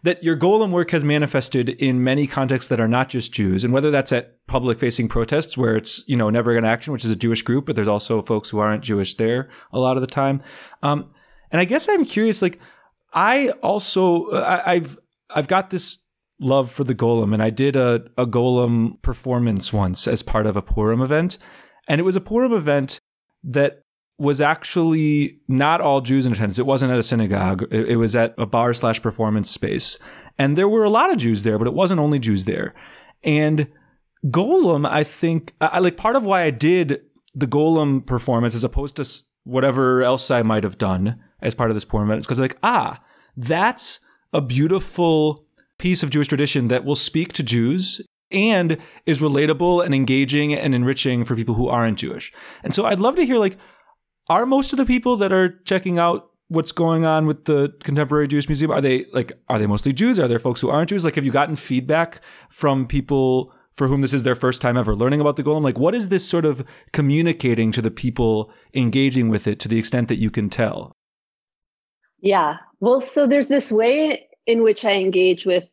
[0.02, 3.72] that your golem work has manifested in many contexts that are not just Jews, and
[3.72, 7.10] whether that's at public facing protests where it's you know Never Again Action, which is
[7.10, 10.06] a Jewish group, but there's also folks who aren't Jewish there a lot of the
[10.06, 10.42] time.
[10.82, 11.12] Um,
[11.50, 12.58] and I guess I'm curious, like
[13.12, 14.98] I also I, I've
[15.34, 15.98] I've got this
[16.40, 20.56] love for the golem, and I did a a golem performance once as part of
[20.56, 21.38] a Purim event,
[21.88, 22.98] and it was a Purim event
[23.44, 23.82] that
[24.20, 26.58] was actually not all Jews in attendance.
[26.58, 27.62] It wasn't at a synagogue.
[27.70, 29.98] It, it was at a bar slash performance space.
[30.38, 32.74] And there were a lot of Jews there, but it wasn't only Jews there.
[33.24, 33.66] And
[34.26, 37.00] Golem, I think, I, like part of why I did
[37.34, 39.08] the Golem performance as opposed to
[39.44, 43.00] whatever else I might have done as part of this performance is because like, ah,
[43.38, 44.00] that's
[44.34, 45.46] a beautiful
[45.78, 50.74] piece of Jewish tradition that will speak to Jews and is relatable and engaging and
[50.74, 52.30] enriching for people who aren't Jewish.
[52.62, 53.56] And so I'd love to hear like,
[54.30, 58.28] are most of the people that are checking out what's going on with the contemporary
[58.28, 60.18] Jewish museum are they like are they mostly Jews?
[60.18, 61.04] Are there folks who aren't Jews?
[61.04, 64.94] Like have you gotten feedback from people for whom this is their first time ever
[64.94, 65.62] learning about the golem?
[65.62, 69.78] Like what is this sort of communicating to the people engaging with it to the
[69.78, 70.92] extent that you can tell?
[72.20, 72.58] Yeah.
[72.78, 75.64] Well, so there's this way in which I engage with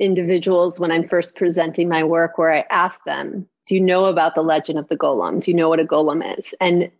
[0.00, 4.34] individuals when I'm first presenting my work where I ask them, Do you know about
[4.34, 5.42] the legend of the golem?
[5.42, 6.52] Do you know what a golem is?
[6.60, 6.90] And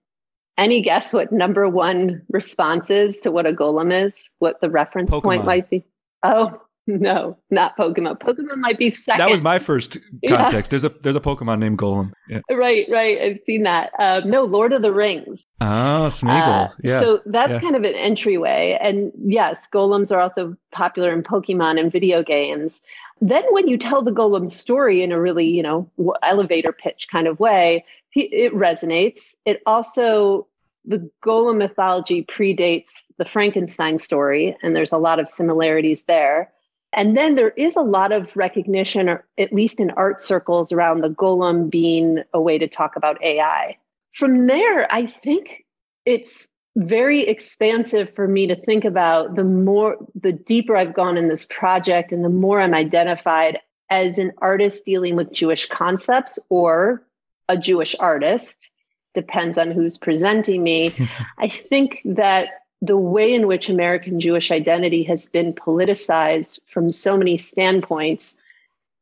[0.59, 4.15] any guess what number one response is to what a golem is?
[4.39, 5.23] What the reference Pokemon.
[5.23, 5.85] point might be?
[6.23, 8.19] Oh, no, not Pokemon.
[8.19, 9.21] Pokemon might be second.
[9.21, 9.97] That was my first
[10.29, 10.73] context.
[10.73, 10.79] Yeah.
[10.79, 12.13] There's a there's a Pokemon named Golem.
[12.29, 12.41] Yeah.
[12.51, 13.21] Right, right.
[13.21, 13.93] I've seen that.
[13.99, 15.43] Um, no, Lord of the Rings.
[15.61, 16.71] Oh, Smeagol.
[16.71, 17.01] Uh, yeah.
[17.01, 17.61] So that's yeah.
[17.61, 18.79] kind of an entryway.
[18.81, 22.81] And yes, golems are also popular in Pokemon and video games.
[23.21, 25.91] Then when you tell the golem story in a really, you know,
[26.23, 27.85] elevator pitch kind of way,
[28.15, 29.35] it resonates.
[29.45, 30.49] It also
[30.85, 36.53] the golem mythology predates the Frankenstein story, and there's a lot of similarities there.
[36.93, 41.01] And then there is a lot of recognition, or at least in art circles, around
[41.01, 43.77] the golem being a way to talk about AI.
[44.13, 45.65] From there, I think
[46.05, 51.29] it's very expansive for me to think about the more, the deeper I've gone in
[51.29, 57.05] this project and the more I'm identified as an artist dealing with Jewish concepts or
[57.51, 58.71] a Jewish artist,
[59.13, 60.95] depends on who's presenting me.
[61.39, 62.49] I think that
[62.81, 68.35] the way in which American Jewish identity has been politicized from so many standpoints,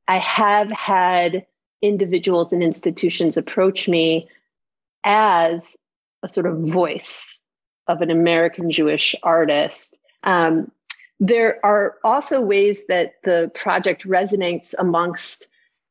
[0.08, 1.46] I have had
[1.82, 4.28] individuals and institutions approach me
[5.04, 5.76] as
[6.22, 7.38] a sort of voice
[7.86, 9.94] of an American Jewish artist.
[10.24, 10.72] Um,
[11.20, 15.48] there are also ways that the project resonates amongst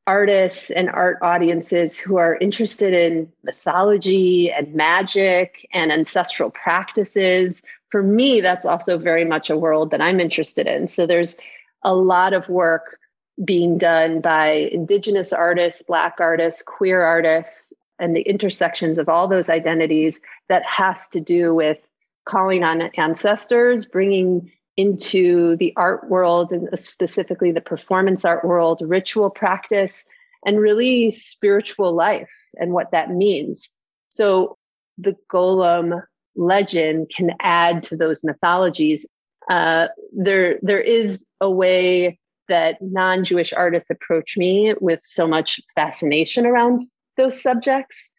[0.07, 8.03] artists and art audiences who are interested in mythology and magic and ancestral practices for
[8.03, 10.87] me, that's also very much a world that I'm interested in.
[10.87, 11.35] So there's
[11.83, 12.99] a lot of work
[13.45, 19.49] being done by Indigenous artists, Black artists, queer artists, and the intersections of all those
[19.49, 21.87] identities that has to do with
[22.25, 29.29] calling on ancestors, bringing into the art world and specifically the performance art world, ritual
[29.29, 30.03] practice,
[30.45, 33.67] and really spiritual life and what that means.
[34.09, 34.57] So
[34.97, 36.01] the golem
[36.35, 39.05] legend can add to those mythologies.
[39.49, 46.45] Uh, there, there is a way that non-Jewish artists approach me with so much fascination
[46.45, 46.81] around
[47.17, 48.09] those subjects.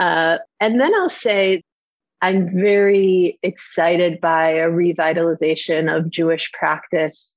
[0.00, 1.62] Uh, and then I'll say
[2.22, 7.36] I'm very excited by a revitalization of Jewish practice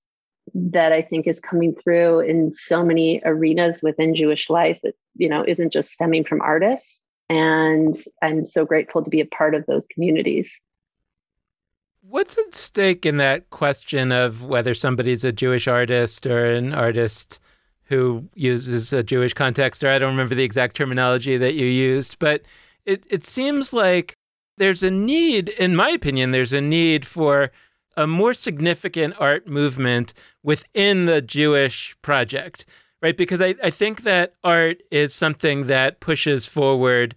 [0.54, 4.80] that I think is coming through in so many arenas within Jewish life.
[4.84, 7.04] It, you know, isn't just stemming from artists.
[7.30, 10.60] And I'm so grateful to be a part of those communities.
[12.02, 17.40] What's at stake in that question of whether somebody's a Jewish artist or an artist
[17.84, 22.18] who uses a Jewish context, or I don't remember the exact terminology that you used,
[22.20, 22.44] but
[22.86, 24.16] it, it seems like
[24.60, 27.52] there's a need, in my opinion, there's a need for
[27.98, 32.66] a more significant art movement within the Jewish project
[33.02, 33.16] right?
[33.16, 37.16] Because I, I think that art is something that pushes forward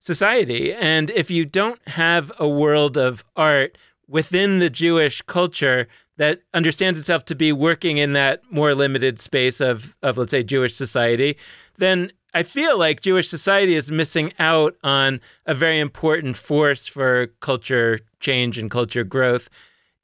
[0.00, 0.72] society.
[0.74, 3.78] And if you don't have a world of art
[4.08, 9.60] within the Jewish culture that understands itself to be working in that more limited space
[9.60, 11.38] of, of let's say, Jewish society,
[11.78, 17.26] then I feel like Jewish society is missing out on a very important force for
[17.40, 19.50] culture change and culture growth.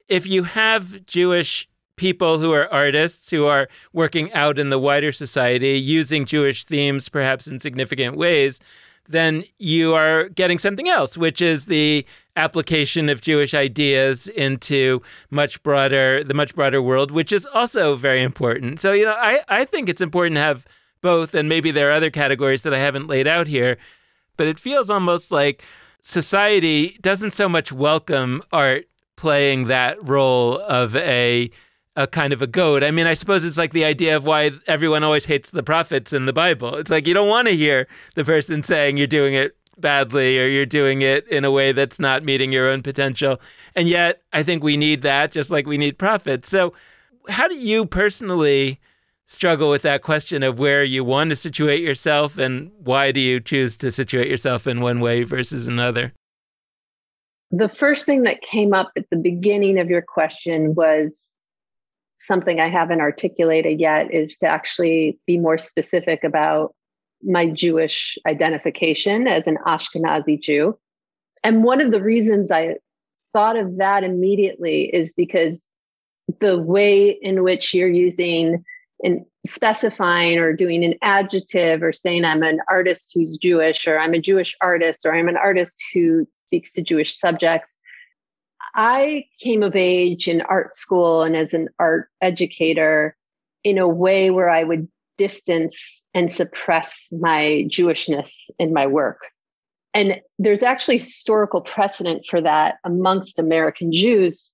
[0.07, 5.11] If you have Jewish people who are artists who are working out in the wider
[5.11, 8.59] society using Jewish themes, perhaps in significant ways,
[9.09, 15.01] then you are getting something else, which is the application of Jewish ideas into
[15.31, 18.79] much broader the much broader world, which is also very important.
[18.79, 20.65] So, you know, I, I think it's important to have
[21.01, 23.77] both, and maybe there are other categories that I haven't laid out here,
[24.37, 25.63] but it feels almost like
[26.01, 31.51] society doesn't so much welcome art playing that role of a
[31.95, 32.81] a kind of a goat.
[32.81, 36.13] I mean, I suppose it's like the idea of why everyone always hates the prophets
[36.13, 36.75] in the Bible.
[36.75, 40.47] It's like you don't want to hear the person saying you're doing it badly or
[40.47, 43.41] you're doing it in a way that's not meeting your own potential.
[43.75, 46.45] And yet, I think we need that just like we need prophet.
[46.45, 46.73] So,
[47.27, 48.79] how do you personally
[49.29, 53.39] struggle with that question of where you want to situate yourself and why do you
[53.39, 56.11] choose to situate yourself in one way versus another?
[57.51, 61.15] The first thing that came up at the beginning of your question was
[62.17, 66.73] something I haven't articulated yet is to actually be more specific about
[67.21, 70.77] my Jewish identification as an Ashkenazi Jew.
[71.43, 72.75] And one of the reasons I
[73.31, 75.69] thought of that immediately is because
[76.39, 78.63] the way in which you're using
[79.03, 84.13] and specifying or doing an adjective or saying I'm an artist who's Jewish or I'm
[84.13, 87.77] a Jewish artist or I'm an artist who speaks to Jewish subjects.
[88.75, 93.15] I came of age in art school and as an art educator
[93.63, 94.87] in a way where I would
[95.17, 99.19] distance and suppress my Jewishness in my work.
[99.93, 104.53] And there's actually historical precedent for that amongst American Jews.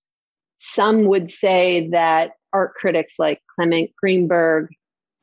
[0.58, 4.70] Some would say that art critics like Clement Greenberg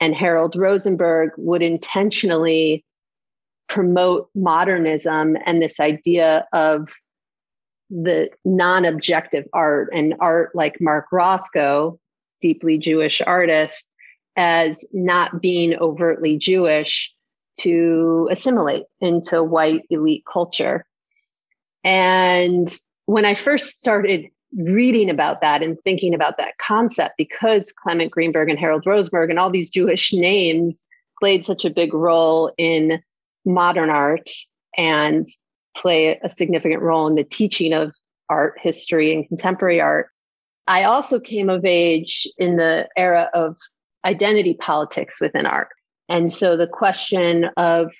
[0.00, 2.84] and Harold Rosenberg would intentionally
[3.68, 6.92] promote modernism and this idea of
[7.88, 11.98] the non objective art and art like Mark Rothko,
[12.40, 13.86] deeply Jewish artist,
[14.36, 17.12] as not being overtly Jewish
[17.60, 20.84] to assimilate into white elite culture.
[21.84, 22.74] And
[23.06, 24.26] when I first started
[24.58, 29.38] reading about that and thinking about that concept because Clement Greenberg and Harold Rosenberg and
[29.38, 30.86] all these Jewish names
[31.20, 33.00] played such a big role in
[33.44, 34.28] modern art
[34.76, 35.24] and
[35.76, 37.94] play a significant role in the teaching of
[38.28, 40.08] art history and contemporary art.
[40.66, 43.56] I also came of age in the era of
[44.04, 45.68] identity politics within art.
[46.08, 47.92] And so the question of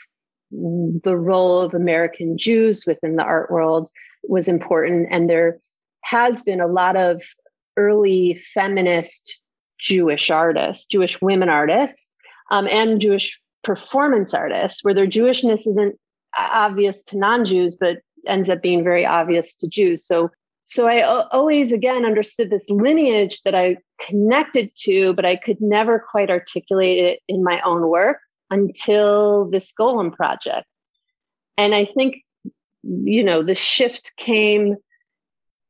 [0.51, 3.91] the role of American Jews within the art world
[4.25, 5.09] was important.
[5.11, 5.59] And there
[6.03, 7.23] has been a lot of
[7.77, 9.39] early feminist
[9.81, 12.13] Jewish artists, Jewish women artists,
[12.51, 15.99] um, and Jewish performance artists, where their Jewishness isn't
[16.39, 20.07] obvious to non-Jews, but ends up being very obvious to Jews.
[20.07, 20.31] So,
[20.65, 25.99] so I always again understood this lineage that I connected to, but I could never
[25.99, 28.19] quite articulate it in my own work
[28.51, 30.67] until this Golem project.
[31.59, 32.17] And I think,
[32.83, 34.77] you know, the shift came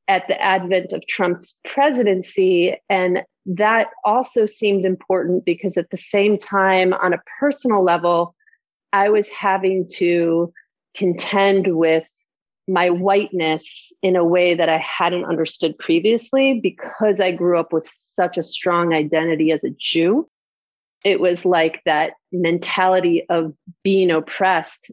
[0.09, 2.77] at the advent of Trump's presidency.
[2.89, 8.35] And that also seemed important because at the same time, on a personal level,
[8.93, 10.53] I was having to
[10.95, 12.05] contend with
[12.69, 17.91] my whiteness in a way that I hadn't understood previously because I grew up with
[17.93, 20.29] such a strong identity as a Jew.
[21.05, 24.93] It was like that mentality of being oppressed.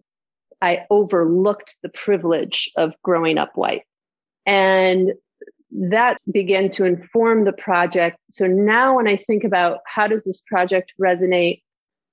[0.61, 3.83] I overlooked the privilege of growing up white.
[4.49, 5.13] And
[5.71, 8.17] that began to inform the project.
[8.31, 11.61] So now when I think about how does this project resonate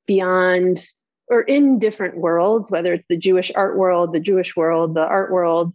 [0.06, 0.86] beyond
[1.28, 5.32] or in different worlds, whether it's the Jewish art world, the Jewish world, the art
[5.32, 5.72] world,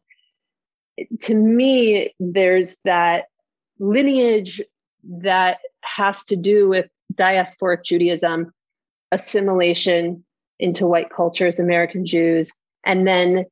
[1.22, 3.26] to me, there's that
[3.80, 4.62] lineage
[5.04, 8.54] that has to do with diasporic Judaism,
[9.12, 10.24] assimilation
[10.60, 12.52] into white cultures, American Jews,
[12.86, 13.46] and then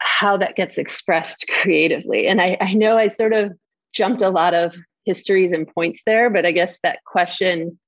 [0.00, 2.26] how that gets expressed creatively.
[2.26, 3.52] And I, I know I sort of
[3.92, 7.78] jumped a lot of histories and points there, but I guess that question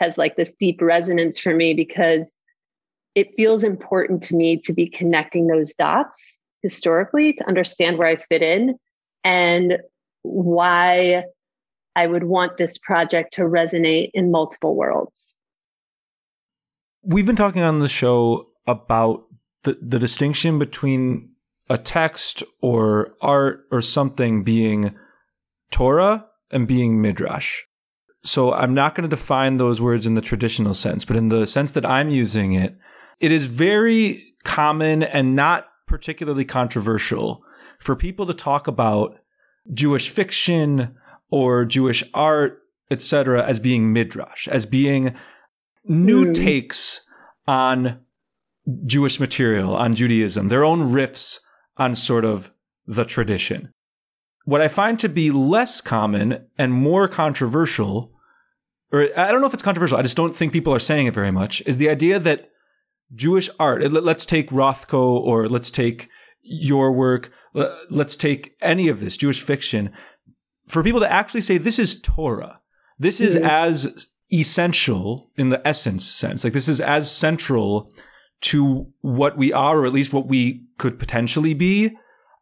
[0.00, 2.36] has like this deep resonance for me because
[3.14, 8.16] it feels important to me to be connecting those dots historically to understand where I
[8.16, 8.76] fit in
[9.24, 9.78] and
[10.22, 11.24] why
[11.96, 15.34] I would want this project to resonate in multiple worlds.
[17.02, 19.24] We've been talking on the show about
[19.64, 21.29] the, the distinction between
[21.70, 24.94] a text or art or something being
[25.70, 27.62] Torah and being Midrash.
[28.24, 31.46] So I'm not going to define those words in the traditional sense, but in the
[31.46, 32.76] sense that I'm using it,
[33.20, 37.42] it is very common and not particularly controversial
[37.78, 39.18] for people to talk about
[39.72, 40.96] Jewish fiction
[41.30, 42.58] or Jewish art,
[42.90, 45.14] etc., as being midrash, as being
[45.84, 46.34] new mm.
[46.34, 47.08] takes
[47.46, 48.00] on
[48.86, 51.38] Jewish material, on Judaism, their own riffs
[51.80, 52.52] on sort of
[52.86, 53.72] the tradition.
[54.44, 58.12] What I find to be less common and more controversial,
[58.92, 61.14] or I don't know if it's controversial, I just don't think people are saying it
[61.14, 62.50] very much, is the idea that
[63.14, 63.90] Jewish art.
[63.90, 66.08] Let's take Rothko or let's take
[66.42, 67.32] your work.
[67.88, 69.90] Let's take any of this Jewish fiction.
[70.68, 72.60] For people to actually say this is Torah,
[72.98, 73.46] this is mm-hmm.
[73.46, 76.44] as essential in the essence sense.
[76.44, 77.92] Like this is as central
[78.42, 81.96] to what we are, or at least what we could potentially be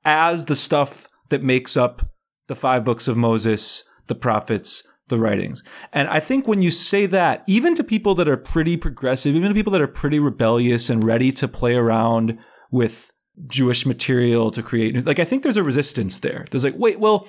[0.05, 2.09] as the stuff that makes up
[2.46, 5.62] the five books of Moses, the prophets, the writings.
[5.92, 9.49] And I think when you say that, even to people that are pretty progressive, even
[9.49, 12.38] to people that are pretty rebellious and ready to play around
[12.70, 13.11] with
[13.46, 16.44] Jewish material to create, like, I think there's a resistance there.
[16.51, 17.26] There's like, wait, well,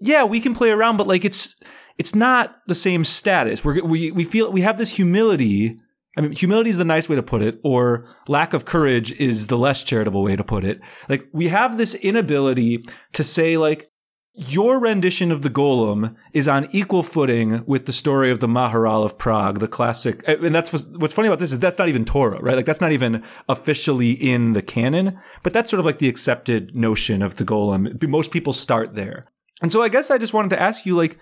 [0.00, 1.60] yeah, we can play around, but like, it's,
[1.98, 3.64] it's not the same status.
[3.64, 5.78] We're, we, we feel, we have this humility.
[6.18, 9.46] I mean, humility is the nice way to put it, or lack of courage is
[9.46, 10.80] the less charitable way to put it.
[11.08, 13.88] Like, we have this inability to say, like,
[14.34, 19.04] your rendition of the Golem is on equal footing with the story of the Maharal
[19.04, 20.22] of Prague, the classic.
[20.26, 22.54] And that's what's, funny about this is that's not even Torah, right?
[22.54, 26.74] Like that's not even officially in the canon, but that's sort of like the accepted
[26.74, 28.00] notion of the Golem.
[28.08, 29.24] Most people start there.
[29.60, 31.18] And so I guess I just wanted to ask you, like,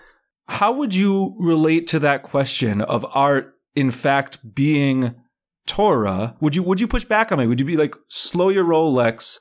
[0.47, 5.13] how would you relate to that question of art, in fact, being
[5.67, 6.35] Torah?
[6.41, 7.45] Would you would you push back on me?
[7.45, 9.39] Would you be like, slow your roll, Lex?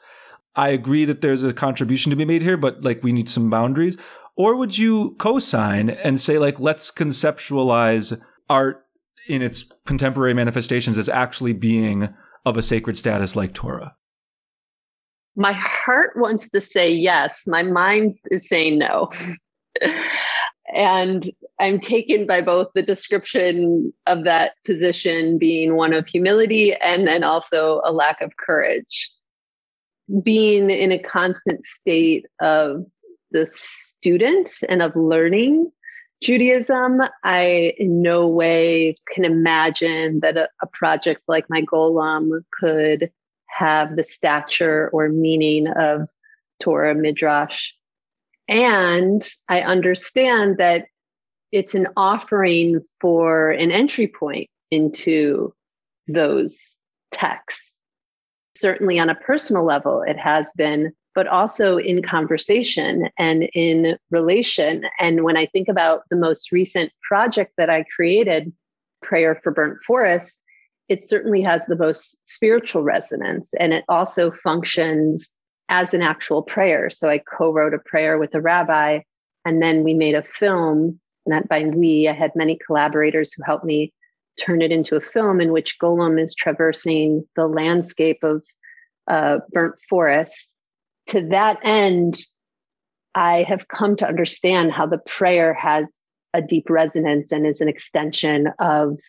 [0.55, 3.49] I agree that there's a contribution to be made here, but like we need some
[3.49, 3.97] boundaries?
[4.37, 8.21] Or would you co-sign and say like, let's conceptualize
[8.51, 8.85] art
[9.27, 12.15] in its contemporary manifestations as actually being
[12.45, 13.97] of a sacred status like Torah?
[15.35, 17.45] My heart wants to say yes.
[17.47, 19.09] My mind is saying no.
[20.75, 21.29] and
[21.61, 27.23] I'm taken by both the description of that position being one of humility and then
[27.23, 29.11] also a lack of courage
[30.23, 32.87] being in a constant state of
[33.33, 35.71] the student and of learning
[36.23, 43.11] Judaism, I in no way can imagine that a, a, project like my Golem could
[43.49, 46.09] have the stature or meaning of
[46.61, 47.73] Torah Midrash.
[48.49, 50.87] And I understand that
[51.53, 55.53] it's an offering for an entry point into
[56.09, 56.77] those
[57.13, 57.77] texts
[58.57, 64.85] certainly on a personal level, it has been, but also in conversation and in relation.
[64.99, 68.53] And when I think about the most recent project that I created,
[69.03, 70.39] Prayer for Burnt Forest,
[70.89, 75.29] it certainly has the most spiritual resonance and it also functions
[75.69, 76.91] as an actual prayer.
[76.91, 79.01] So I co wrote a prayer with a rabbi,
[79.45, 81.01] and then we made a film.
[81.25, 83.93] And that by we, I had many collaborators who helped me
[84.39, 88.45] turn it into a film in which Golem is traversing the landscape of
[89.09, 90.51] uh, burnt forest.
[91.09, 92.19] To that end,
[93.15, 95.87] I have come to understand how the prayer has
[96.35, 99.01] a deep resonance and is an extension of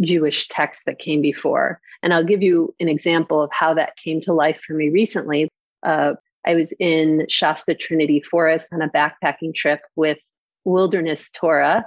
[0.00, 1.80] Jewish texts that came before.
[2.02, 5.48] And I'll give you an example of how that came to life for me recently.
[5.82, 6.14] Uh,
[6.46, 10.18] I was in Shasta Trinity Forest on a backpacking trip with
[10.64, 11.86] Wilderness Torah,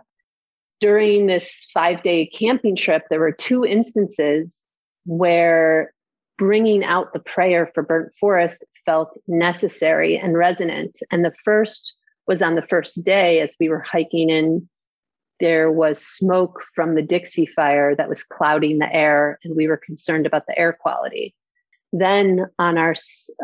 [0.82, 4.66] during this five day camping trip, there were two instances
[5.06, 5.94] where
[6.38, 11.00] bringing out the prayer for burnt forest felt necessary and resonant.
[11.12, 11.94] And the first
[12.28, 14.68] was on the first day as we were hiking in.
[15.40, 19.78] There was smoke from the Dixie fire that was clouding the air, and we were
[19.78, 21.36] concerned about the air quality.
[21.98, 22.94] Then, on our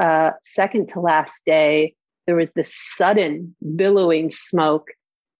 [0.02, 1.96] uh, second to last day,
[2.28, 4.90] there was this sudden billowing smoke,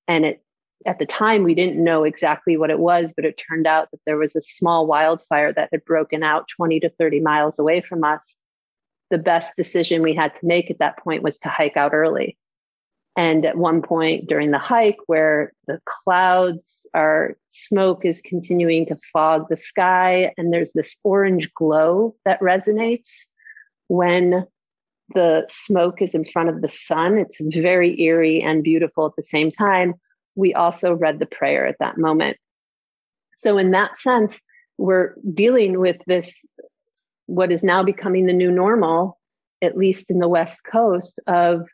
[0.08, 0.42] and it
[0.86, 4.00] at the time we didn't know exactly what it was but it turned out that
[4.08, 8.04] there was a small wildfire that had broken out 20 to 30 miles away from
[8.04, 8.36] us.
[9.12, 12.36] The best decision we had to make at that point was to hike out early
[13.18, 18.98] and at one point during the hike where the clouds are smoke is continuing to
[19.12, 23.28] fog the sky and there's this orange glow that resonates
[23.88, 24.46] when
[25.14, 29.24] the smoke is in front of the sun it's very eerie and beautiful at the
[29.24, 29.94] same time
[30.36, 32.38] we also read the prayer at that moment.
[33.36, 34.40] So, in that sense,
[34.78, 36.34] we're dealing with this,
[37.26, 39.20] what is now becoming the new normal,
[39.62, 41.68] at least in the West Coast, of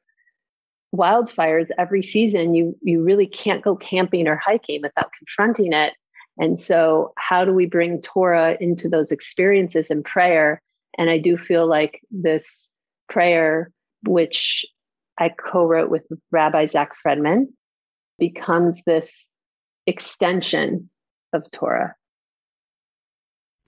[0.95, 2.55] wildfires every season.
[2.55, 5.93] You, you really can't go camping or hiking without confronting it.
[6.39, 10.61] And so, how do we bring Torah into those experiences in prayer?
[10.97, 12.67] And I do feel like this
[13.09, 13.71] prayer,
[14.03, 14.65] which
[15.17, 17.47] I co wrote with Rabbi Zach Fredman,
[18.19, 19.25] becomes this
[19.87, 20.89] extension
[21.33, 21.95] of Torah.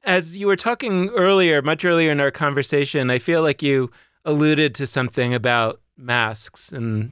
[0.03, 3.91] As you were talking earlier, much earlier in our conversation, I feel like you
[4.26, 7.12] alluded to something about masks and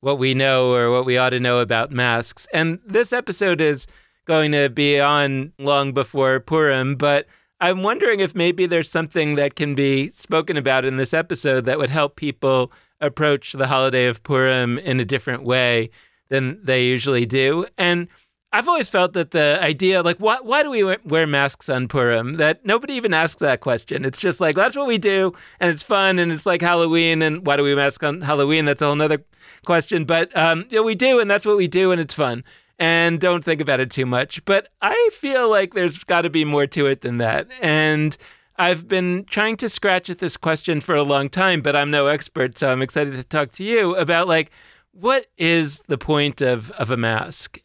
[0.00, 2.46] what we know or what we ought to know about masks.
[2.52, 3.86] And this episode is
[4.26, 7.26] going to be on long before Purim, but
[7.60, 11.78] I'm wondering if maybe there's something that can be spoken about in this episode that
[11.78, 12.70] would help people
[13.00, 15.90] approach the holiday of Purim in a different way
[16.28, 17.66] than they usually do.
[17.78, 18.08] And
[18.56, 22.36] I've always felt that the idea, like, why, why do we wear masks on Purim?
[22.36, 24.06] That nobody even asks that question.
[24.06, 27.46] It's just like, that's what we do, and it's fun, and it's like Halloween, and
[27.46, 28.64] why do we mask on Halloween?
[28.64, 29.22] That's a whole other
[29.66, 30.06] question.
[30.06, 32.44] But um, you know, we do, and that's what we do, and it's fun.
[32.78, 34.42] And don't think about it too much.
[34.46, 37.48] But I feel like there's got to be more to it than that.
[37.60, 38.16] And
[38.56, 42.06] I've been trying to scratch at this question for a long time, but I'm no
[42.06, 44.50] expert, so I'm excited to talk to you about like
[44.92, 47.60] what is the point of of a mask?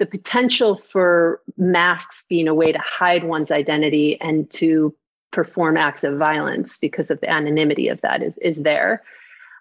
[0.00, 4.92] The potential for masks being a way to hide one's identity and to
[5.30, 9.04] perform acts of violence because of the anonymity of that is, is there.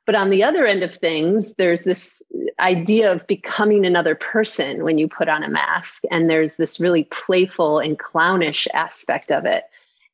[0.06, 2.24] But on the other end of things, there's this
[2.60, 6.02] idea of becoming another person when you put on a mask.
[6.10, 9.66] And there's this really playful and clownish aspect of it.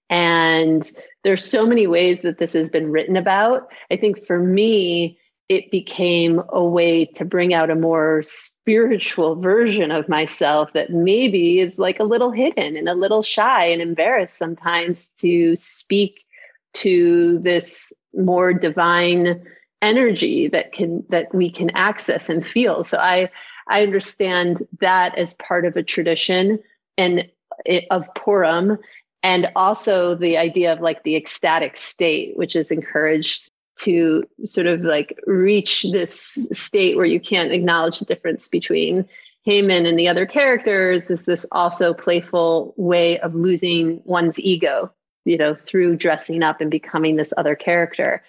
[0.09, 0.91] And
[1.23, 3.71] there's so many ways that this has been written about.
[3.89, 5.17] I think for me,
[5.47, 11.59] it became a way to bring out a more spiritual version of myself that maybe
[11.59, 16.25] is like a little hidden and a little shy and embarrassed sometimes to speak
[16.73, 19.43] to this more divine
[19.81, 22.83] energy that can that we can access and feel.
[22.83, 23.29] So i
[23.67, 26.59] i understand that as part of a tradition
[26.97, 27.29] and
[27.67, 28.77] eh, of purim
[29.21, 34.81] and also the idea of like the ecstatic state which is encouraged to sort of
[34.81, 39.07] like reach this state where you can't acknowledge the difference between
[39.43, 44.91] Haman and the other characters is this also playful way of losing one's ego,
[45.23, 48.23] you know, through dressing up and becoming this other character.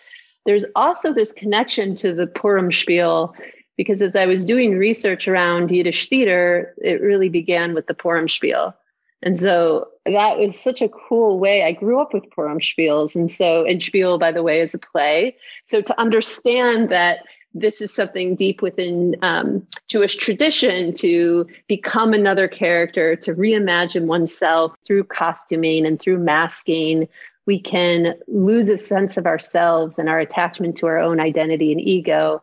[0.45, 3.35] There's also this connection to the Purim spiel
[3.77, 8.29] because as I was doing research around Yiddish theater, it really began with the Purim
[8.29, 8.75] spiel.
[9.23, 11.65] And so that was such a cool way.
[11.65, 13.15] I grew up with Purim spiels.
[13.15, 15.37] And so, and spiel, by the way, is a play.
[15.65, 17.21] So to understand that
[17.55, 24.75] this is something deep within um, Jewish tradition to become another character, to reimagine oneself
[24.87, 27.09] through costuming and through masking.
[27.47, 31.81] We can lose a sense of ourselves and our attachment to our own identity and
[31.81, 32.43] ego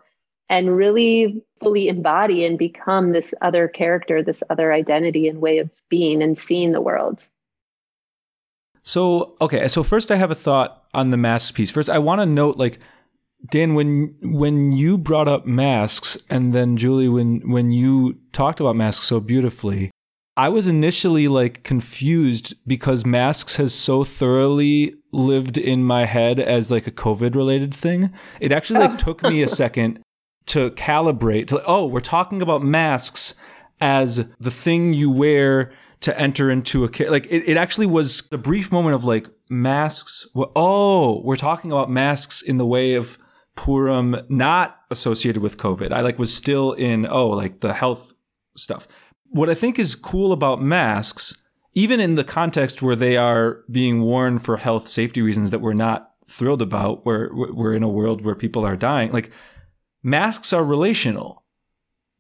[0.50, 5.70] and really fully embody and become this other character, this other identity and way of
[5.90, 7.26] being and seeing the world.
[8.84, 11.72] So, okay, so first I have a thought on the mask piece.
[11.72, 12.80] First, I want to note like
[13.50, 18.76] Dan when when you brought up masks and then Julie when when you talked about
[18.76, 19.90] masks so beautifully,
[20.36, 26.72] I was initially like confused because masks has so thoroughly lived in my head as
[26.72, 28.12] like a COVID related thing.
[28.40, 30.00] It actually like took me a second
[30.48, 33.36] to calibrate to, oh, we're talking about masks
[33.80, 35.72] as the thing you wear
[36.04, 40.28] to enter into a like it, it actually was a brief moment of like masks
[40.36, 43.18] oh we're talking about masks in the way of
[43.56, 45.94] purim not associated with covid.
[45.94, 48.14] I like was still in oh like the health
[48.56, 48.88] stuff.
[49.30, 51.42] What i think is cool about masks
[51.74, 55.74] even in the context where they are being worn for health safety reasons that we're
[55.74, 59.32] not thrilled about where we're in a world where people are dying like
[60.04, 61.44] masks are relational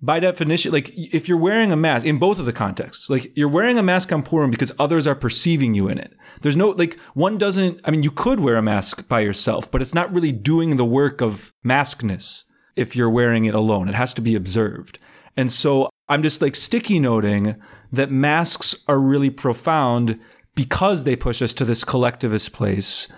[0.01, 0.71] by definition.
[0.71, 3.83] Like if you're wearing a mask in both of the contexts, like you're wearing a
[3.83, 6.13] mask on Purim because others are perceiving you in it.
[6.41, 9.81] There's no, like one doesn't, I mean, you could wear a mask by yourself, but
[9.81, 12.43] it's not really doing the work of maskness
[12.75, 13.87] if you're wearing it alone.
[13.87, 14.99] It has to be observed.
[15.37, 17.55] And so I'm just like sticky noting
[17.91, 20.19] that masks are really profound
[20.53, 23.11] because they push us to this collectivist place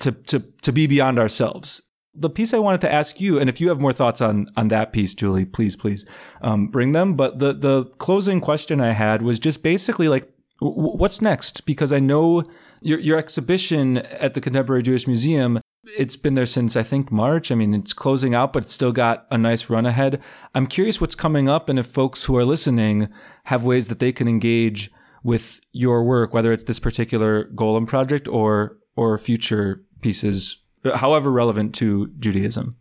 [0.00, 1.80] to, to, to be beyond ourselves
[2.18, 4.68] the piece I wanted to ask you, and if you have more thoughts on on
[4.68, 6.06] that piece, Julie, please, please
[6.40, 7.14] um, bring them.
[7.14, 11.66] But the the closing question I had was just basically like, w- what's next?
[11.66, 12.44] Because I know
[12.80, 15.60] your your exhibition at the Contemporary Jewish Museum.
[15.96, 17.52] It's been there since I think March.
[17.52, 20.20] I mean, it's closing out, but it's still got a nice run ahead.
[20.54, 23.08] I'm curious what's coming up, and if folks who are listening
[23.44, 24.90] have ways that they can engage
[25.22, 31.74] with your work, whether it's this particular Golem project or or future pieces however relevant
[31.76, 32.76] to Judaism?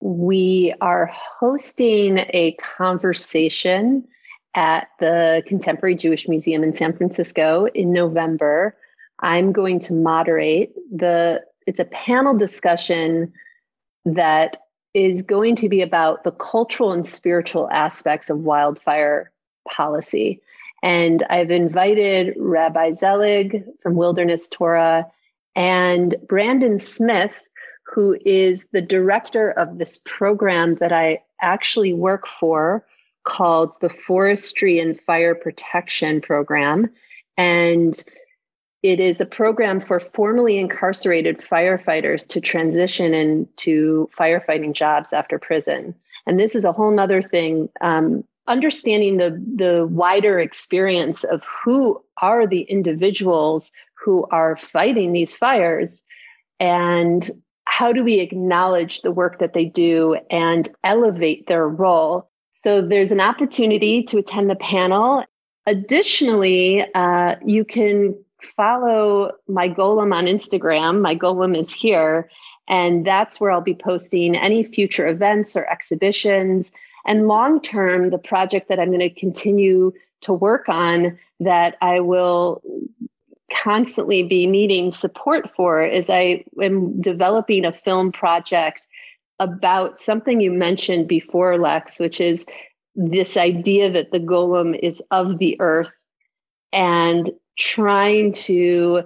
[0.00, 4.06] We are hosting a conversation
[4.54, 8.76] at the Contemporary Jewish Museum in San Francisco in November.
[9.20, 13.32] I'm going to moderate the it's a panel discussion
[14.04, 14.58] that
[14.94, 19.32] is going to be about the cultural and spiritual aspects of wildfire
[19.68, 20.40] policy.
[20.82, 25.06] And I've invited Rabbi Zelig from Wilderness Torah
[25.56, 27.42] and Brandon Smith,
[27.82, 32.84] who is the director of this program that I actually work for
[33.24, 36.88] called the Forestry and Fire Protection Program.
[37.36, 38.02] And
[38.82, 45.94] it is a program for formerly incarcerated firefighters to transition into firefighting jobs after prison.
[46.26, 52.00] And this is a whole nother thing um, understanding the the wider experience of who
[52.22, 53.72] are the individuals
[54.06, 56.04] who are fighting these fires
[56.60, 57.28] and
[57.64, 62.30] how do we acknowledge the work that they do and elevate their role?
[62.54, 65.24] So there's an opportunity to attend the panel.
[65.66, 71.00] Additionally uh, you can follow my golem on instagram.
[71.00, 72.30] My golem is here
[72.68, 76.70] and that's where i'll be posting any future events or exhibitions.
[77.06, 79.92] And long term, the project that I'm going to continue
[80.22, 82.62] to work on that I will
[83.52, 88.86] constantly be needing support for is I am developing a film project
[89.38, 92.44] about something you mentioned before, Lex, which is
[92.94, 95.90] this idea that the golem is of the earth
[96.72, 99.02] and trying to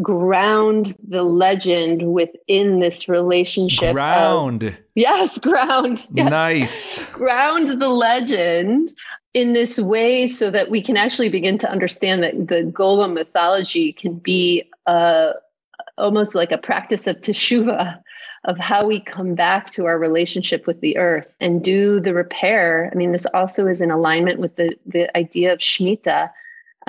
[0.00, 3.92] ground the legend within this relationship.
[3.92, 4.62] Ground.
[4.62, 6.06] Of, yes, ground.
[6.14, 6.30] Yes.
[6.30, 7.04] Nice.
[7.10, 8.92] ground the legend
[9.34, 13.92] in this way so that we can actually begin to understand that the golem mythology
[13.92, 15.32] can be uh,
[15.96, 18.02] almost like a practice of teshuva
[18.44, 22.90] of how we come back to our relationship with the earth and do the repair.
[22.92, 26.30] I mean, this also is in alignment with the, the idea of Shemitah,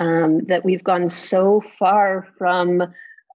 [0.00, 2.82] um, that we've gone so far from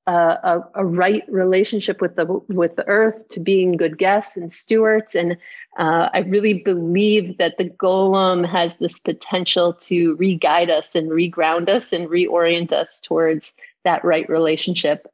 [0.07, 4.51] uh, a, a, right relationship with the with the earth to being good guests and
[4.51, 5.37] stewards and
[5.77, 11.69] uh, i really believe that the golem has this potential to re-guide us and re-ground
[11.69, 13.53] us and reorient us towards
[13.85, 15.07] that right relationship.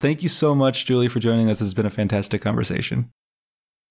[0.00, 1.58] Thank you so much julie for joining us.
[1.58, 3.12] This has been a fantastic conversation.